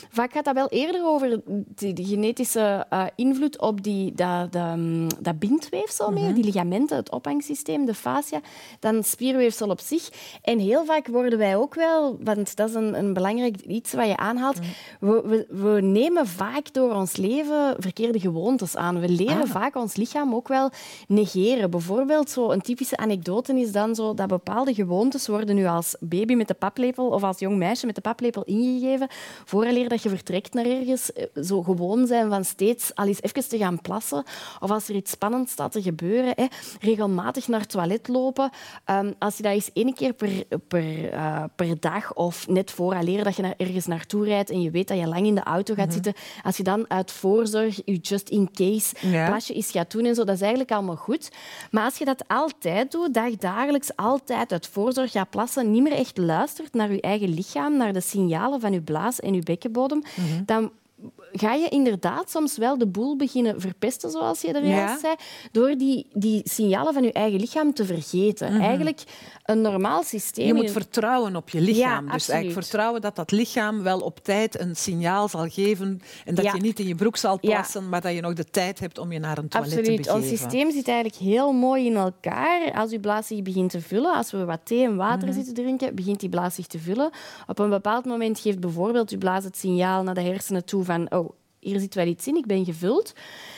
Vaak 0.10 0.32
gaat 0.34 0.46
dat 0.46 0.54
wel 0.54 0.68
eerder 0.68 1.06
over 1.06 1.42
die, 1.46 1.94
die 1.94 2.06
genetische 2.06 2.86
uh, 2.94 3.04
invloed 3.16 3.60
op 3.60 3.84
die, 3.84 4.14
dat, 4.14 4.52
dat, 4.52 4.78
dat 5.20 5.40
bindweefsel 5.40 6.12
meer, 6.12 6.20
mm 6.20 6.26
-hmm. 6.26 6.36
die 6.36 6.44
ligamenten, 6.44 6.98
het 6.98 7.12
ophangsysteem, 7.12 7.86
de 7.86 7.94
fascia, 7.94 8.42
dan 8.80 9.04
spierweefsel 9.04 9.70
op 9.70 9.80
zich. 9.80 10.10
En 10.42 10.60
heel 10.60 10.86
vaak 10.86 11.08
worden 11.08 11.40
wij 11.40 11.56
ook 11.56 11.76
wel, 11.76 12.18
want 12.24 12.56
dat 12.56 12.70
is 12.70 12.76
een, 12.76 12.98
een 12.98 13.14
belangrijk 13.14 13.62
iets 13.62 13.94
wat 13.94 14.08
je 14.08 14.18
aanhaalt, 14.18 14.60
mm 14.60 14.66
-hmm. 15.00 15.10
we, 15.10 15.46
we, 15.50 15.62
we, 15.64 15.82
nemen 15.82 16.28
vaak 16.28 16.74
door 16.74 16.94
ons 16.94 17.16
leven 17.16 17.76
verkeerde 17.80 18.20
gewoontes 18.20 18.76
aan. 18.76 19.00
We 19.00 19.10
leren 19.10 19.42
ah. 19.42 19.50
vaak 19.50 19.76
ons 19.76 19.96
lichaam 19.96 20.36
ook 20.36 20.48
wel 20.48 20.70
negeren. 21.08 21.70
Bijvoorbeeld, 21.70 22.30
zo 22.30 22.52
een 22.52 22.62
typische 22.62 22.98
anekdote 22.98 23.60
is 23.60 23.72
dan 23.72 23.96
zo 23.96 24.14
dat 24.14 24.28
bepaalde 24.28 24.74
gewoontes 24.74 25.28
worden 25.28 25.56
nu 25.56 25.66
als 25.66 25.96
baby 26.00 26.34
met 26.34 26.48
de 26.48 26.54
paplepel 26.54 27.08
of 27.08 27.24
als 27.24 27.40
jong 27.40 27.58
meisje 27.58 27.86
met 27.86 27.96
de 27.96 28.02
paplepel 28.02 28.44
ingegeven, 28.44 29.08
vooraleer 29.46 29.90
dat 29.90 29.97
je 30.04 30.10
vertrekt 30.10 30.54
naar 30.54 30.66
ergens, 30.66 31.12
zo 31.44 31.62
gewoon 31.62 32.08
zijn 32.08 32.30
van 32.30 32.46
steeds 32.46 32.96
al 32.96 33.08
eens 33.08 33.22
even 33.22 33.50
te 33.50 33.58
gaan 33.58 33.82
plassen 33.82 34.24
of 34.60 34.72
als 34.72 34.90
er 34.90 34.96
iets 34.96 35.12
spannends 35.12 35.52
staat 35.52 35.72
te 35.72 35.82
gebeuren, 35.82 36.34
hè, 36.36 36.46
regelmatig 36.80 37.48
naar 37.48 37.60
het 37.60 37.70
toilet 37.70 38.08
lopen. 38.08 38.50
Um, 38.86 39.14
als 39.20 39.38
je 39.38 39.44
dat 39.44 39.52
eens 39.52 39.70
één 39.74 39.94
keer 39.94 40.14
per, 40.14 40.44
per, 40.68 41.14
uh, 41.14 41.44
per 41.56 41.80
dag 41.80 42.14
of 42.14 42.48
net 42.48 42.72
vooraleer 42.72 43.24
dat 43.24 43.36
je 43.36 43.42
naar, 43.42 43.54
ergens 43.58 43.86
naartoe 43.86 44.26
rijdt 44.26 44.50
en 44.50 44.62
je 44.62 44.72
weet 44.72 44.88
dat 44.88 44.98
je 44.98 45.08
lang 45.08 45.26
in 45.26 45.36
de 45.36 45.44
auto 45.44 45.74
gaat 45.74 45.86
mm 45.86 45.94
-hmm. 45.94 46.04
zitten, 46.04 46.24
als 46.44 46.58
je 46.58 46.64
dan 46.64 46.86
uit 46.90 47.12
voorzorg 47.12 47.82
je 47.86 47.96
just 47.96 48.30
in 48.30 48.50
case 48.52 48.96
ja. 49.02 49.28
plasje 49.28 49.54
eens 49.54 49.72
gaat 49.72 49.92
doen 49.92 50.06
en 50.06 50.16
zo, 50.16 50.24
dat 50.24 50.36
is 50.36 50.42
eigenlijk 50.42 50.72
allemaal 50.72 50.96
goed. 50.96 51.32
Maar 51.72 51.84
als 51.84 51.98
je 51.98 52.06
dat 52.06 52.24
altijd 52.28 52.92
doet, 52.92 53.14
dagdagelijks 53.14 53.96
altijd 53.96 54.52
uit 54.52 54.68
voorzorg 54.68 55.12
gaat 55.12 55.30
plassen, 55.30 55.72
niet 55.72 55.84
meer 55.84 55.92
echt 55.94 56.18
luistert 56.18 56.74
naar 56.74 56.92
je 56.92 57.02
eigen 57.02 57.34
lichaam, 57.34 57.78
naar 57.78 57.94
de 57.94 58.02
signalen 58.02 58.60
van 58.60 58.72
je 58.72 58.82
blaas 58.82 59.20
en 59.20 59.34
je 59.34 59.42
bekkenbodem, 59.42 59.87
mm 59.96 60.02
-hmm. 60.04 60.46
dan 60.46 60.72
ga 61.32 61.54
je 61.54 61.70
inderdaad 61.70 62.32
soms 62.32 62.58
wel 62.58 62.78
de 62.78 62.88
boel 62.88 63.16
beginnen 63.16 63.62
verpesten, 63.62 64.12
zoals 64.12 64.42
je 64.42 64.52
er 64.52 64.66
ja. 64.66 64.98
zei, 64.98 65.16
door 65.52 65.76
die, 65.78 66.08
die 66.14 66.42
signalen 66.44 66.94
van 66.94 67.04
je 67.04 67.12
eigen 67.12 67.40
lichaam 67.40 67.74
te 67.74 67.86
vergeten. 67.86 68.48
Mm 68.48 68.56
-hmm. 68.56 68.66
Eigenlijk 68.66 69.04
een 69.44 69.62
normaal 69.62 70.04
systeem... 70.04 70.48
Je 70.48 70.54
moet 70.54 70.72
vertrouwen 70.72 71.36
op 71.36 71.50
je 71.50 71.62
lichaam. 71.62 72.06
Ja, 72.06 72.12
dus 72.12 72.30
eigenlijk 72.30 72.62
vertrouwen 72.62 73.02
dat 73.02 73.16
dat 73.16 73.32
lichaam 73.32 73.84
wel 73.84 74.00
op 74.00 74.20
tijd 74.20 74.60
een 74.60 74.76
signaal 74.76 75.28
zal 75.28 75.48
geven 75.48 76.02
en 76.26 76.36
dat 76.36 76.46
ja. 76.46 76.54
je 76.54 76.62
niet 76.62 76.80
in 76.80 76.88
je 76.88 76.96
broek 76.96 77.18
zal 77.18 77.40
plassen, 77.40 77.90
maar 77.90 78.02
dat 78.02 78.14
je 78.14 78.22
nog 78.22 78.34
de 78.34 78.46
tijd 78.46 78.80
hebt 78.80 78.98
om 78.98 79.12
je 79.12 79.20
naar 79.20 79.38
een 79.38 79.48
toilet 79.48 79.72
absoluut. 79.72 80.04
te 80.04 80.12
begeven. 80.12 80.32
Ons 80.32 80.42
systeem 80.42 80.72
zit 80.72 80.88
eigenlijk 80.88 81.18
heel 81.22 81.52
mooi 81.52 81.86
in 81.86 81.96
elkaar. 81.96 82.74
Als 82.74 82.92
je 82.92 83.00
blaas 83.00 83.28
zich 83.28 83.42
begint 83.42 83.70
te 83.70 83.82
vullen, 83.82 84.14
als 84.14 84.32
we 84.32 84.46
wat 84.46 84.60
thee 84.64 84.84
en 84.84 84.96
water 84.96 85.18
mm 85.18 85.24
-hmm. 85.24 85.34
zitten 85.34 85.54
drinken, 85.54 85.96
begint 85.96 86.20
die 86.20 86.30
blaas 86.30 86.56
zich 86.56 86.68
te 86.68 86.80
vullen. 86.80 87.10
Op 87.48 87.60
een 87.60 87.70
bepaald 87.70 88.06
moment 88.06 88.40
geeft 88.40 88.60
bijvoorbeeld 88.60 89.10
je 89.10 89.18
blaas 89.18 89.44
het 89.44 89.58
signaal 89.58 90.04
naar 90.04 90.14
de 90.14 90.22
hersenen 90.22 90.66
toe 90.66 90.84
van 90.84 91.12
oh, 91.12 91.27
hier 91.60 91.80
zit 91.80 91.96
wel 91.96 92.06
iets 92.06 92.28
in, 92.28 92.36
ik 92.36 92.46
ben 92.46 92.66
gevuld. 92.66 93.14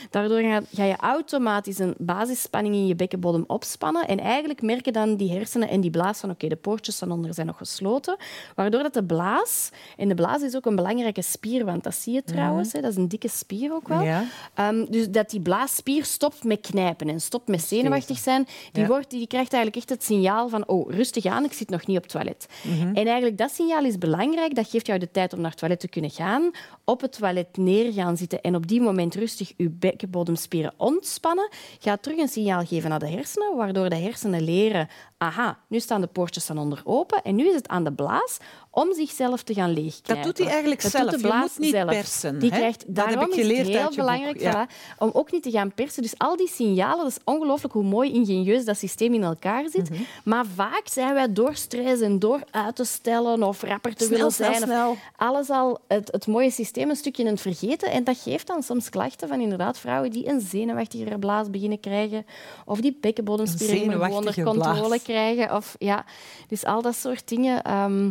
Daardoor 0.10 0.42
ga, 0.42 0.62
ga, 0.74 0.84
je 0.84 0.96
automatisch 0.96 1.80
een 1.80 1.96
basisspanning 1.98 2.76
in 2.76 2.88
je 2.88 2.96
bekkenbodem 2.96 3.44
opspannen. 3.48 4.08
En 4.08 4.20
eigenlijk 4.20 4.62
merken 4.62 4.94
dan 4.94 5.16
die 5.16 5.32
hersenen 5.32 5.70
en 5.70 5.82
die 5.82 5.92
blaas 5.92 6.20
van 6.20 6.30
oké, 6.30 6.46
okay, 6.46 6.58
de 6.58 6.62
poortjes 6.62 6.98
van 6.98 7.12
onder 7.12 7.34
zijn 7.34 7.48
nog 7.48 7.58
gesloten. 7.58 8.18
Waardoor 8.56 8.84
dat 8.84 8.94
de 8.94 9.04
blaas, 9.04 9.70
en 9.98 10.08
de 10.08 10.16
blaas 10.16 10.42
is 10.42 10.56
ook 10.56 10.66
een 10.66 10.76
belangrijke 10.76 11.22
spier, 11.22 11.66
want 11.66 11.84
dat 11.84 11.96
zie 11.96 12.14
je 12.14 12.24
trouwens, 12.24 12.68
mm. 12.68 12.74
hè, 12.74 12.82
dat 12.82 12.92
is 12.92 12.98
een 12.98 13.08
dikke 13.08 13.28
spier 13.28 13.74
ook 13.74 13.88
wel. 13.88 14.02
Ja. 14.02 14.24
Um, 14.60 14.92
dus 14.92 15.10
dat 15.10 15.30
die 15.30 15.42
blaasspier 15.42 16.06
stopt 16.06 16.44
met 16.44 16.62
knijpen 16.62 17.10
en 17.10 17.22
stopt 17.22 17.48
met 17.48 17.62
zenuwachtig 17.62 18.18
zijn, 18.18 18.48
die, 18.72 18.82
ja. 18.82 18.90
wordt, 18.90 19.10
die 19.10 19.28
krijgt 19.28 19.54
eigenlijk 19.54 19.76
echt 19.76 19.90
het 19.90 20.04
signaal 20.04 20.50
van 20.50 20.68
oh, 20.68 20.92
rustig 20.92 21.26
aan, 21.26 21.44
ik 21.44 21.54
zit 21.54 21.70
nog 21.70 21.86
niet 21.88 21.98
op 21.98 22.04
het 22.04 22.12
toilet. 22.12 22.48
Mm 22.64 22.80
-hmm. 22.80 22.96
En 22.96 23.06
eigenlijk 23.06 23.38
dat 23.38 23.52
signaal 23.52 23.84
is 23.84 23.98
belangrijk, 23.98 24.56
dat 24.56 24.70
geeft 24.70 24.88
jou 24.88 25.00
de 25.00 25.12
tijd 25.12 25.34
om 25.34 25.42
naar 25.42 25.50
het 25.50 25.60
toilet 25.60 25.80
te 25.80 25.88
kunnen 25.88 26.12
gaan, 26.12 26.52
op 26.90 27.02
het 27.02 27.12
toilet 27.12 27.58
neer 27.58 27.94
gaan 27.94 28.18
zitten 28.18 28.42
en 28.42 28.56
op 28.56 28.68
die 28.68 28.82
moment 28.82 29.16
rustig 29.16 29.54
je 29.58 29.70
bekkenbodemspieren 29.70 30.74
ontspannen, 30.78 31.50
gaat 31.80 32.04
terug 32.04 32.18
een 32.18 32.28
signaal 32.28 32.66
geven 32.66 32.90
naar 32.90 33.00
de 33.00 33.10
hersenen, 33.10 33.56
waardoor 33.56 33.90
de 33.90 33.96
hersenen 33.96 34.42
leren 34.42 34.88
aha, 35.22 35.58
nu 35.68 35.80
staan 35.80 36.02
de 36.02 36.08
poortjes 36.08 36.46
van 36.46 36.58
onder 36.58 36.82
open 36.84 37.24
en 37.24 37.36
nu 37.36 37.48
is 37.48 37.56
het 37.56 37.68
aan 37.68 37.84
de 37.84 37.92
blaas 37.94 38.38
om 38.72 38.94
zichzelf 38.94 39.44
te 39.44 39.54
gaan 39.54 39.74
leegkrijgen. 39.74 40.26
Dat 40.26 40.36
doet 40.36 40.38
hij 40.38 40.48
eigenlijk 40.54 40.82
Dat 40.82 40.92
zelf. 40.92 41.04
doet 41.04 41.12
de 41.22 41.28
Je 41.28 41.28
blaas 41.34 41.50
moet 41.52 41.60
niet 41.60 41.72
zelf. 41.72 41.90
persen, 41.90 42.40
Die 42.40 42.52
hè? 42.52 42.58
krijgt, 42.58 42.80
Dat 42.80 43.06
heb 43.06 43.14
daarom 43.16 43.32
ik 43.32 43.38
is 43.38 43.42
geleerd 43.48 43.68
het 43.68 43.76
uit 43.76 43.88
heel 43.88 43.96
belangrijk 43.96 44.40
ja. 44.42 44.68
voilà, 44.68 44.98
om 44.98 45.10
ook 45.14 45.32
niet 45.32 45.44
te 45.44 45.52
gaan 45.52 45.72
persen. 45.74 46.02
Dus 46.02 46.18
al 46.18 46.36
die 46.38 46.48
signalen, 46.48 46.98
dat 47.04 47.08
is 47.08 47.18
ongelooflijk 47.24 47.74
hoe 47.74 47.84
mooi 47.84 48.12
ingenieus 48.14 48.66
dat 48.66 48.78
systeem 48.78 49.14
in 49.14 49.24
elkaar 49.24 49.70
zit. 49.70 49.90
Mhm. 49.90 50.02
Maar 50.24 50.46
vaak 50.56 50.82
zijn 50.86 51.14
wij 51.14 51.34
door 51.34 51.56
stress 51.56 52.02
en 52.02 52.20
door 52.20 52.42
uit 52.52 52.76
te 52.76 52.84
stellen 52.84 53.44
of 53.44 53.62
rapper 53.64 53.96
te 53.96 54.04
Snel, 54.04 54.18
willen 54.18 54.32
zijn, 54.34 54.56
snel. 54.56 54.96
alles 55.16 55.50
al 55.50 55.80
het, 55.88 56.12
het 56.12 56.28
mooie 56.28 56.52
systeem 56.52 56.90
een 56.90 56.96
stukje 56.96 57.24
in 57.24 57.30
het 57.30 57.42
vergeten. 57.42 57.92
En 57.92 58.04
dat 58.04 58.18
geeft 58.18 58.48
dan 58.48 58.64
soms 58.64 58.90
klachten 58.90 59.28
van 59.28 59.40
inderdaad 59.42 59.78
vrouwen 59.80 60.12
die 60.12 60.28
een 60.30 60.42
zenuwachtigere 60.42 61.20
blaas 61.20 61.50
beginnen 61.50 61.80
krijgen 61.80 62.26
of 62.66 62.80
die 62.82 62.98
bekkenbodemspieren 63.02 63.92
gewoon 63.92 64.12
onder 64.12 64.44
controle. 64.44 65.00
Krijgen. 65.14 65.56
Of, 65.56 65.76
ja, 65.80 66.06
dus 66.48 66.66
al 66.66 66.82
dat 66.82 66.96
soort 66.96 67.28
dingen. 67.28 67.62
ehm, 67.64 68.10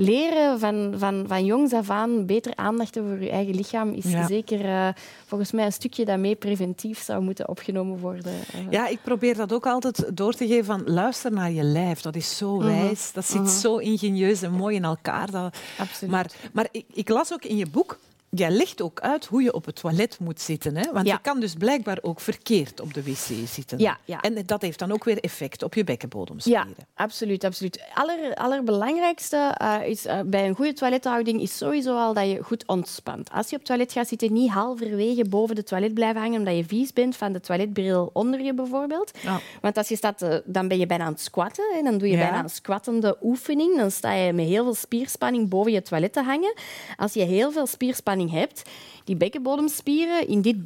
leren 0.00 0.58
van, 0.58 0.94
van, 0.96 1.24
van 1.28 1.44
jongs 1.44 1.72
af 1.72 1.90
aan 1.90 2.26
beter 2.26 2.52
aandacht 2.56 2.94
hebben 2.94 3.12
voor 3.16 3.24
je 3.24 3.30
eigen 3.30 3.54
lichaam 3.54 3.92
is 3.92 4.04
Ja. 4.04 4.26
zeker 4.26 4.64
eh, 4.64 4.88
volgens 5.26 5.52
mij 5.52 5.64
een 5.64 5.72
stukje 5.72 6.04
dat 6.04 6.18
mee 6.18 6.34
preventief 6.34 7.02
zou 7.02 7.22
moeten 7.22 7.48
opgenomen 7.48 7.98
worden. 7.98 8.32
Eh, 8.52 8.60
Ja, 8.70 8.86
ik 8.88 8.98
probeer 9.02 9.36
dat 9.36 9.52
ook 9.52 9.66
altijd 9.66 10.16
door 10.16 10.32
te 10.32 10.46
geven 10.46 10.64
van 10.64 10.82
luister 10.86 11.32
naar 11.32 11.50
je 11.50 11.62
lijf. 11.62 12.00
Dat 12.00 12.16
is 12.16 12.36
zo 12.36 12.58
wijs. 12.58 13.12
Dat 13.12 13.24
zit 13.26 13.48
zo 13.50 13.76
ingenieus 13.76 14.42
en 14.42 14.52
mooi 14.52 14.76
in 14.76 14.84
elkaar. 14.84 15.30
Dat... 15.30 15.56
Absoluut. 15.78 16.12
Maar, 16.12 16.26
maar 16.52 16.68
ik, 16.70 16.84
ik 16.92 17.08
las 17.08 17.32
ook 17.32 17.44
in 17.44 17.56
je 17.56 17.66
boek, 17.66 17.98
jij 18.30 18.50
legt 18.50 18.82
ook 18.82 19.00
uit 19.00 19.24
hoe 19.26 19.42
je 19.42 19.52
op 19.52 19.64
het 19.64 19.74
toilet 19.80 20.18
moet 20.20 20.40
zitten. 20.40 20.76
Hè? 20.76 20.92
Want 20.92 21.06
Ja. 21.06 21.12
je 21.12 21.20
kan 21.20 21.40
dus 21.40 21.54
blijkbaar 21.54 21.98
ook 22.02 22.20
verkeerd 22.20 22.80
op 22.80 22.94
de 22.94 23.02
wc 23.02 23.48
zitten. 23.48 23.78
Ja, 23.78 23.98
ja. 24.04 24.20
En 24.20 24.42
dat 24.46 24.62
heeft 24.62 24.78
dan 24.78 24.92
ook 24.92 25.04
weer 25.04 25.18
effect 25.20 25.62
op 25.62 25.74
je 25.74 25.84
bekkenbodemspieren. 25.84 26.74
Ja, 26.78 26.84
absoluut. 26.94 27.44
absoluut. 27.44 27.82
Aller, 27.94 28.34
allerbelangrijkste 28.34 29.36
eh, 29.56 29.76
is, 29.86 30.04
eh, 30.06 30.20
bij 30.26 30.48
een 30.48 30.54
goede 30.54 30.72
toilethouding 30.72 31.40
is 31.40 31.56
sowieso 31.56 31.96
al 31.96 32.14
dat 32.14 32.24
je 32.30 32.42
goed 32.42 32.66
ontspant. 32.66 33.30
Als 33.30 33.46
je 33.46 33.52
op 33.52 33.58
het 33.58 33.68
toilet 33.68 33.92
gaat 33.92 34.08
zitten, 34.08 34.32
niet 34.32 34.50
halverwege 34.50 35.24
boven 35.24 35.54
de 35.54 35.62
toilet 35.62 35.94
blijven 35.94 36.20
hangen 36.20 36.38
omdat 36.38 36.56
je 36.56 36.64
vies 36.64 36.92
bent 36.92 37.16
van 37.16 37.32
de 37.32 37.40
toiletbril 37.40 38.10
onder 38.12 38.40
je 38.40 38.54
bijvoorbeeld. 38.54 39.10
Ja. 39.22 39.40
Want 39.60 39.76
als 39.76 39.88
je 39.88 39.96
staat, 39.96 40.22
eh, 40.22 40.34
dan 40.44 40.68
ben 40.68 40.78
je 40.78 40.86
bijna 40.86 41.04
aan 41.04 41.12
het 41.12 41.20
squatten. 41.20 41.64
En 41.76 41.84
dan 41.84 41.98
doe 41.98 42.08
je 42.08 42.16
bijna 42.16 42.42
een 42.42 42.50
squattende 42.50 43.16
oefening. 43.22 43.76
Dan 43.76 43.90
sta 43.90 44.12
je 44.12 44.32
met 44.32 44.46
heel 44.46 44.64
veel 44.64 44.74
spierspanning 44.74 45.48
boven 45.48 45.72
je 45.72 45.82
toilet 45.82 46.12
te 46.12 46.22
hangen. 46.22 46.54
Als 46.96 47.12
je 47.12 47.22
heel 47.22 47.52
veel 47.52 47.66
spierspanning 47.66 48.16
hebt, 48.26 48.62
die 49.04 49.16
bekkenbodemspieren 49.16 50.28
in 50.28 50.42
dit 50.42 50.56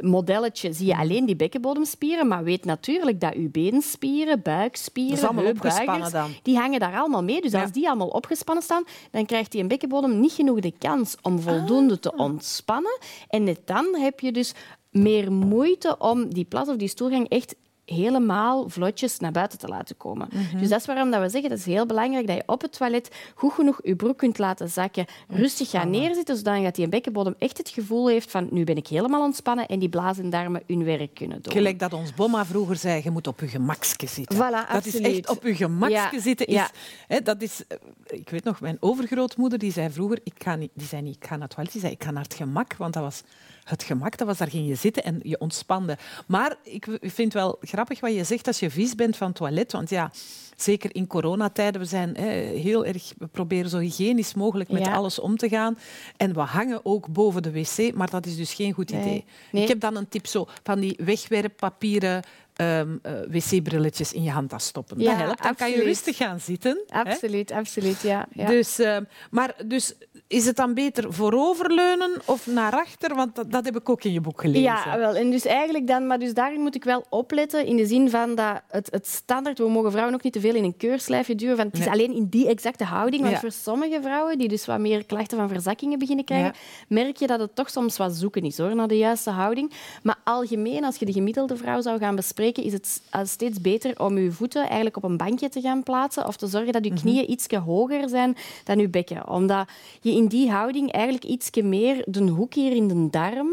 modelletje 0.00 0.72
zie 0.72 0.86
je 0.86 0.96
alleen 0.96 1.26
die 1.26 1.36
bekkenbodemspieren, 1.36 2.28
maar 2.28 2.44
weet 2.44 2.64
natuurlijk 2.64 3.20
dat 3.20 3.34
uw 3.34 3.50
beenspieren, 3.50 4.42
buikspieren, 4.42 5.34
heupbuigers, 5.36 6.12
die 6.42 6.56
hangen 6.56 6.80
daar 6.80 6.96
allemaal 6.96 7.22
mee. 7.22 7.40
Dus 7.40 7.52
Ja. 7.52 7.62
als 7.62 7.72
die 7.72 7.88
allemaal 7.88 8.08
opgespannen 8.08 8.64
staan, 8.64 8.84
dan 9.10 9.26
krijgt 9.26 9.52
die 9.52 9.60
een 9.60 9.68
bekkenbodem 9.68 10.20
niet 10.20 10.32
genoeg 10.32 10.60
de 10.60 10.72
kans 10.78 11.16
om 11.22 11.40
voldoende 11.40 11.94
Ah. 11.94 12.00
te 12.00 12.12
ontspannen. 12.16 12.98
En 13.28 13.44
net 13.44 13.60
dan 13.64 13.86
heb 13.96 14.20
je 14.20 14.32
dus 14.32 14.52
meer 14.90 15.32
moeite 15.32 15.96
om 15.98 16.34
die 16.34 16.44
plas 16.44 16.68
of 16.68 16.76
die 16.76 16.88
stoelgang 16.88 17.28
echt 17.28 17.54
helemaal 17.92 18.68
vlotjes 18.68 19.18
naar 19.18 19.32
buiten 19.32 19.58
te 19.58 19.68
laten 19.68 19.96
komen. 19.96 20.28
Mhm. 20.32 20.58
Dus 20.58 20.68
dat 20.68 20.80
is 20.80 20.86
waarom 20.86 21.10
dat 21.10 21.20
we 21.20 21.28
zeggen, 21.28 21.50
dat 21.50 21.58
is 21.58 21.64
heel 21.64 21.86
belangrijk 21.86 22.26
dat 22.26 22.36
je 22.36 22.42
op 22.46 22.60
het 22.60 22.72
toilet 22.72 23.10
goed 23.34 23.52
genoeg 23.52 23.80
je 23.82 23.96
broek 23.96 24.18
kunt 24.18 24.38
laten 24.38 24.68
zakken, 24.68 25.06
rustig 25.28 25.70
gaan 25.70 25.90
neerzitten, 25.90 26.36
zodat 26.36 26.74
die 26.74 26.88
bekkenbodem 26.88 27.34
echt 27.38 27.58
het 27.58 27.68
gevoel 27.68 28.08
heeft 28.08 28.30
van 28.30 28.48
nu 28.50 28.64
ben 28.64 28.76
ik 28.76 28.86
helemaal 28.86 29.22
ontspannen 29.22 29.66
en 29.66 29.78
die 29.78 29.88
blaas 29.88 30.18
en 30.18 30.30
darmen 30.30 30.62
hun 30.66 30.84
werk 30.84 31.14
kunnen 31.14 31.42
doen. 31.42 31.52
Gelijk 31.52 31.78
dat 31.78 31.92
ons 31.92 32.14
bomma 32.14 32.44
vroeger 32.44 32.76
zei, 32.76 33.00
je 33.04 33.10
moet 33.10 33.26
op 33.26 33.40
je 33.40 33.48
gemakske 33.48 34.06
zitten. 34.06 34.36
Voilà, 34.36 34.72
dat 34.72 34.86
is 34.86 35.00
echt 35.00 35.28
op 35.28 35.42
je 35.42 35.54
gemakske 35.54 36.16
Ja, 36.16 36.20
zitten. 36.20 36.46
Is, 36.46 36.54
ja. 36.54 36.70
hè, 37.06 37.20
dat 37.20 37.42
is, 37.42 37.62
eh, 37.68 37.76
ik 38.06 38.28
weet 38.28 38.44
nog, 38.44 38.60
mijn 38.60 38.76
overgrootmoeder 38.80 39.58
die 39.58 39.72
zei 39.72 39.90
vroeger, 39.90 40.20
ik 40.24 40.34
ga 40.38 40.56
niet, 40.56 40.70
die 40.74 40.86
zei 40.86 41.02
niet, 41.02 41.16
ik 41.16 41.26
ga 41.26 41.36
naar 41.36 41.42
het 41.42 41.50
toilet, 41.50 41.72
die 41.72 41.80
zei, 41.80 41.92
ik 41.92 42.04
ga 42.04 42.10
naar 42.10 42.22
het 42.22 42.34
gemak, 42.34 42.76
want 42.76 42.92
dat 42.92 43.02
was 43.02 43.22
het 43.64 43.82
gemak, 43.82 44.16
dat 44.16 44.26
was, 44.26 44.38
daar 44.38 44.50
ging 44.50 44.68
je 44.68 44.74
zitten 44.74 45.04
en 45.04 45.20
je 45.22 45.40
ontspande. 45.40 45.98
Maar 46.26 46.56
ik 46.62 46.86
vind 47.00 47.32
wel 47.32 47.56
grappig 47.60 48.00
wat 48.00 48.14
je 48.14 48.24
zegt 48.24 48.46
als 48.46 48.58
je 48.58 48.70
vies 48.70 48.94
bent 48.94 49.16
van 49.16 49.26
het 49.26 49.36
toilet, 49.36 49.72
want 49.72 49.90
ja, 49.90 50.10
zeker 50.56 50.94
in 50.94 51.06
coronatijden, 51.06 51.80
we 51.80 51.86
zijn 51.86 52.16
hè, 52.16 52.30
heel 52.40 52.84
erg, 52.84 53.12
we 53.18 53.26
proberen 53.26 53.70
zo 53.70 53.78
hygiënisch 53.78 54.34
mogelijk 54.34 54.70
met 54.70 54.84
Ja. 54.84 54.92
alles 54.94 55.18
om 55.18 55.36
te 55.36 55.48
gaan. 55.48 55.78
En 56.16 56.34
we 56.34 56.40
hangen 56.40 56.80
ook 56.82 57.08
boven 57.08 57.42
de 57.42 57.52
wc, 57.52 57.94
maar 57.94 58.10
dat 58.10 58.26
is 58.26 58.36
dus 58.36 58.54
geen 58.54 58.72
goed 58.72 58.90
Nee. 58.90 59.00
idee. 59.00 59.24
Nee. 59.52 59.62
Ik 59.62 59.68
heb 59.68 59.80
dan 59.80 59.96
een 59.96 60.08
tip 60.08 60.26
zo 60.26 60.46
van 60.62 60.80
die 60.80 60.98
wegwerppapieren 61.04 62.22
ehm, 62.56 62.96
eh, 63.02 63.12
wc-brilletjes 63.28 64.12
in 64.12 64.22
je 64.22 64.30
handtas 64.30 64.66
stoppen. 64.66 64.98
Ja, 65.00 65.10
dat 65.16 65.20
helpt. 65.24 65.42
Dan 65.42 65.54
kan 65.54 65.70
je 65.70 65.82
rustig 65.82 66.16
gaan 66.16 66.40
zitten. 66.40 66.82
hè. 66.86 66.98
Absoluut, 67.04 67.50
absoluut, 67.50 68.00
ja. 68.00 68.26
ja. 68.32 68.46
Dus, 68.46 68.78
ehm, 68.78 69.04
maar 69.30 69.54
dus 69.66 69.94
is 70.26 70.46
het 70.46 70.56
dan 70.56 70.74
beter 70.74 71.12
vooroverleunen 71.12 72.10
of 72.24 72.46
naar 72.46 72.72
achter? 72.72 73.14
Want 73.14 73.34
dat, 73.34 73.50
dat 73.50 73.64
heb 73.64 73.76
ik 73.76 73.88
ook 73.88 74.04
in 74.04 74.12
je 74.12 74.20
boek 74.20 74.40
gelezen. 74.40 74.62
Ja, 74.62 74.98
wel. 74.98 75.14
En 75.14 75.30
dus 75.30 75.44
eigenlijk 75.44 75.86
dan, 75.86 76.06
maar 76.06 76.18
dus 76.18 76.34
daarin 76.34 76.60
moet 76.60 76.74
ik 76.74 76.84
wel 76.84 77.04
opletten 77.08 77.66
in 77.66 77.76
de 77.76 77.86
zin 77.86 78.10
van 78.10 78.34
dat 78.34 78.60
het, 78.68 78.88
het 78.90 79.06
standaard, 79.06 79.58
we 79.58 79.68
mogen 79.68 79.90
vrouwen 79.90 80.14
ook 80.14 80.22
niet 80.22 80.32
te 80.32 80.40
veel 80.40 80.54
in 80.54 80.64
een 80.64 80.76
keurslijfje 80.76 81.34
duwen, 81.34 81.56
van 81.56 81.64
het 81.66 81.74
is 81.74 81.80
Nee. 81.84 81.90
alleen 81.90 82.12
in 82.14 82.26
die 82.28 82.48
exacte 82.48 82.84
houding. 82.84 83.22
Want 83.22 83.34
Ja. 83.34 83.40
voor 83.40 83.50
sommige 83.52 83.98
vrouwen 84.02 84.38
die 84.38 84.48
dus 84.48 84.66
wat 84.66 84.78
meer 84.78 85.04
klachten 85.06 85.38
van 85.38 85.48
verzakkingen 85.48 85.98
beginnen 85.98 86.24
krijgen, 86.24 86.52
merk 86.88 87.16
je 87.16 87.26
dat 87.26 87.40
het 87.40 87.54
toch 87.54 87.70
soms 87.70 87.96
wat 87.96 88.14
zoeken 88.14 88.42
is 88.42 88.58
hoor, 88.58 88.74
naar 88.74 88.88
de 88.88 88.98
juiste 88.98 89.30
houding. 89.30 89.72
Maar 90.02 90.16
algemeen, 90.24 90.84
als 90.84 90.96
je 90.96 91.04
de 91.06 91.12
gemiddelde 91.12 91.56
vrouw 91.56 91.80
zou 91.80 91.98
gaan 91.98 92.14
bespreken, 92.14 92.40
is 92.42 92.72
het 92.72 93.02
eh, 93.10 93.20
steeds 93.24 93.60
beter 93.60 94.00
om 94.00 94.18
je 94.18 94.32
voeten 94.32 94.66
eigenlijk 94.66 94.96
op 94.96 95.04
een 95.04 95.16
bankje 95.16 95.48
te 95.48 95.60
gaan 95.60 95.82
plaatsen 95.82 96.26
of 96.26 96.36
te 96.36 96.46
zorgen 96.46 96.72
dat 96.72 96.84
je 96.84 96.92
knieën 96.92 97.30
iets 97.30 97.46
hoger 97.46 98.08
zijn 98.08 98.36
dan 98.64 98.78
je 98.78 98.88
bekken. 98.88 99.28
Omdat 99.28 99.68
je 100.00 100.12
in 100.12 100.26
die 100.26 100.50
houding 100.50 100.92
eigenlijk 100.92 101.24
iets 101.24 101.50
meer 101.62 102.04
de 102.06 102.22
hoek 102.22 102.54
hier 102.54 102.72
in 102.72 102.88
de 102.88 103.08
darm 103.10 103.48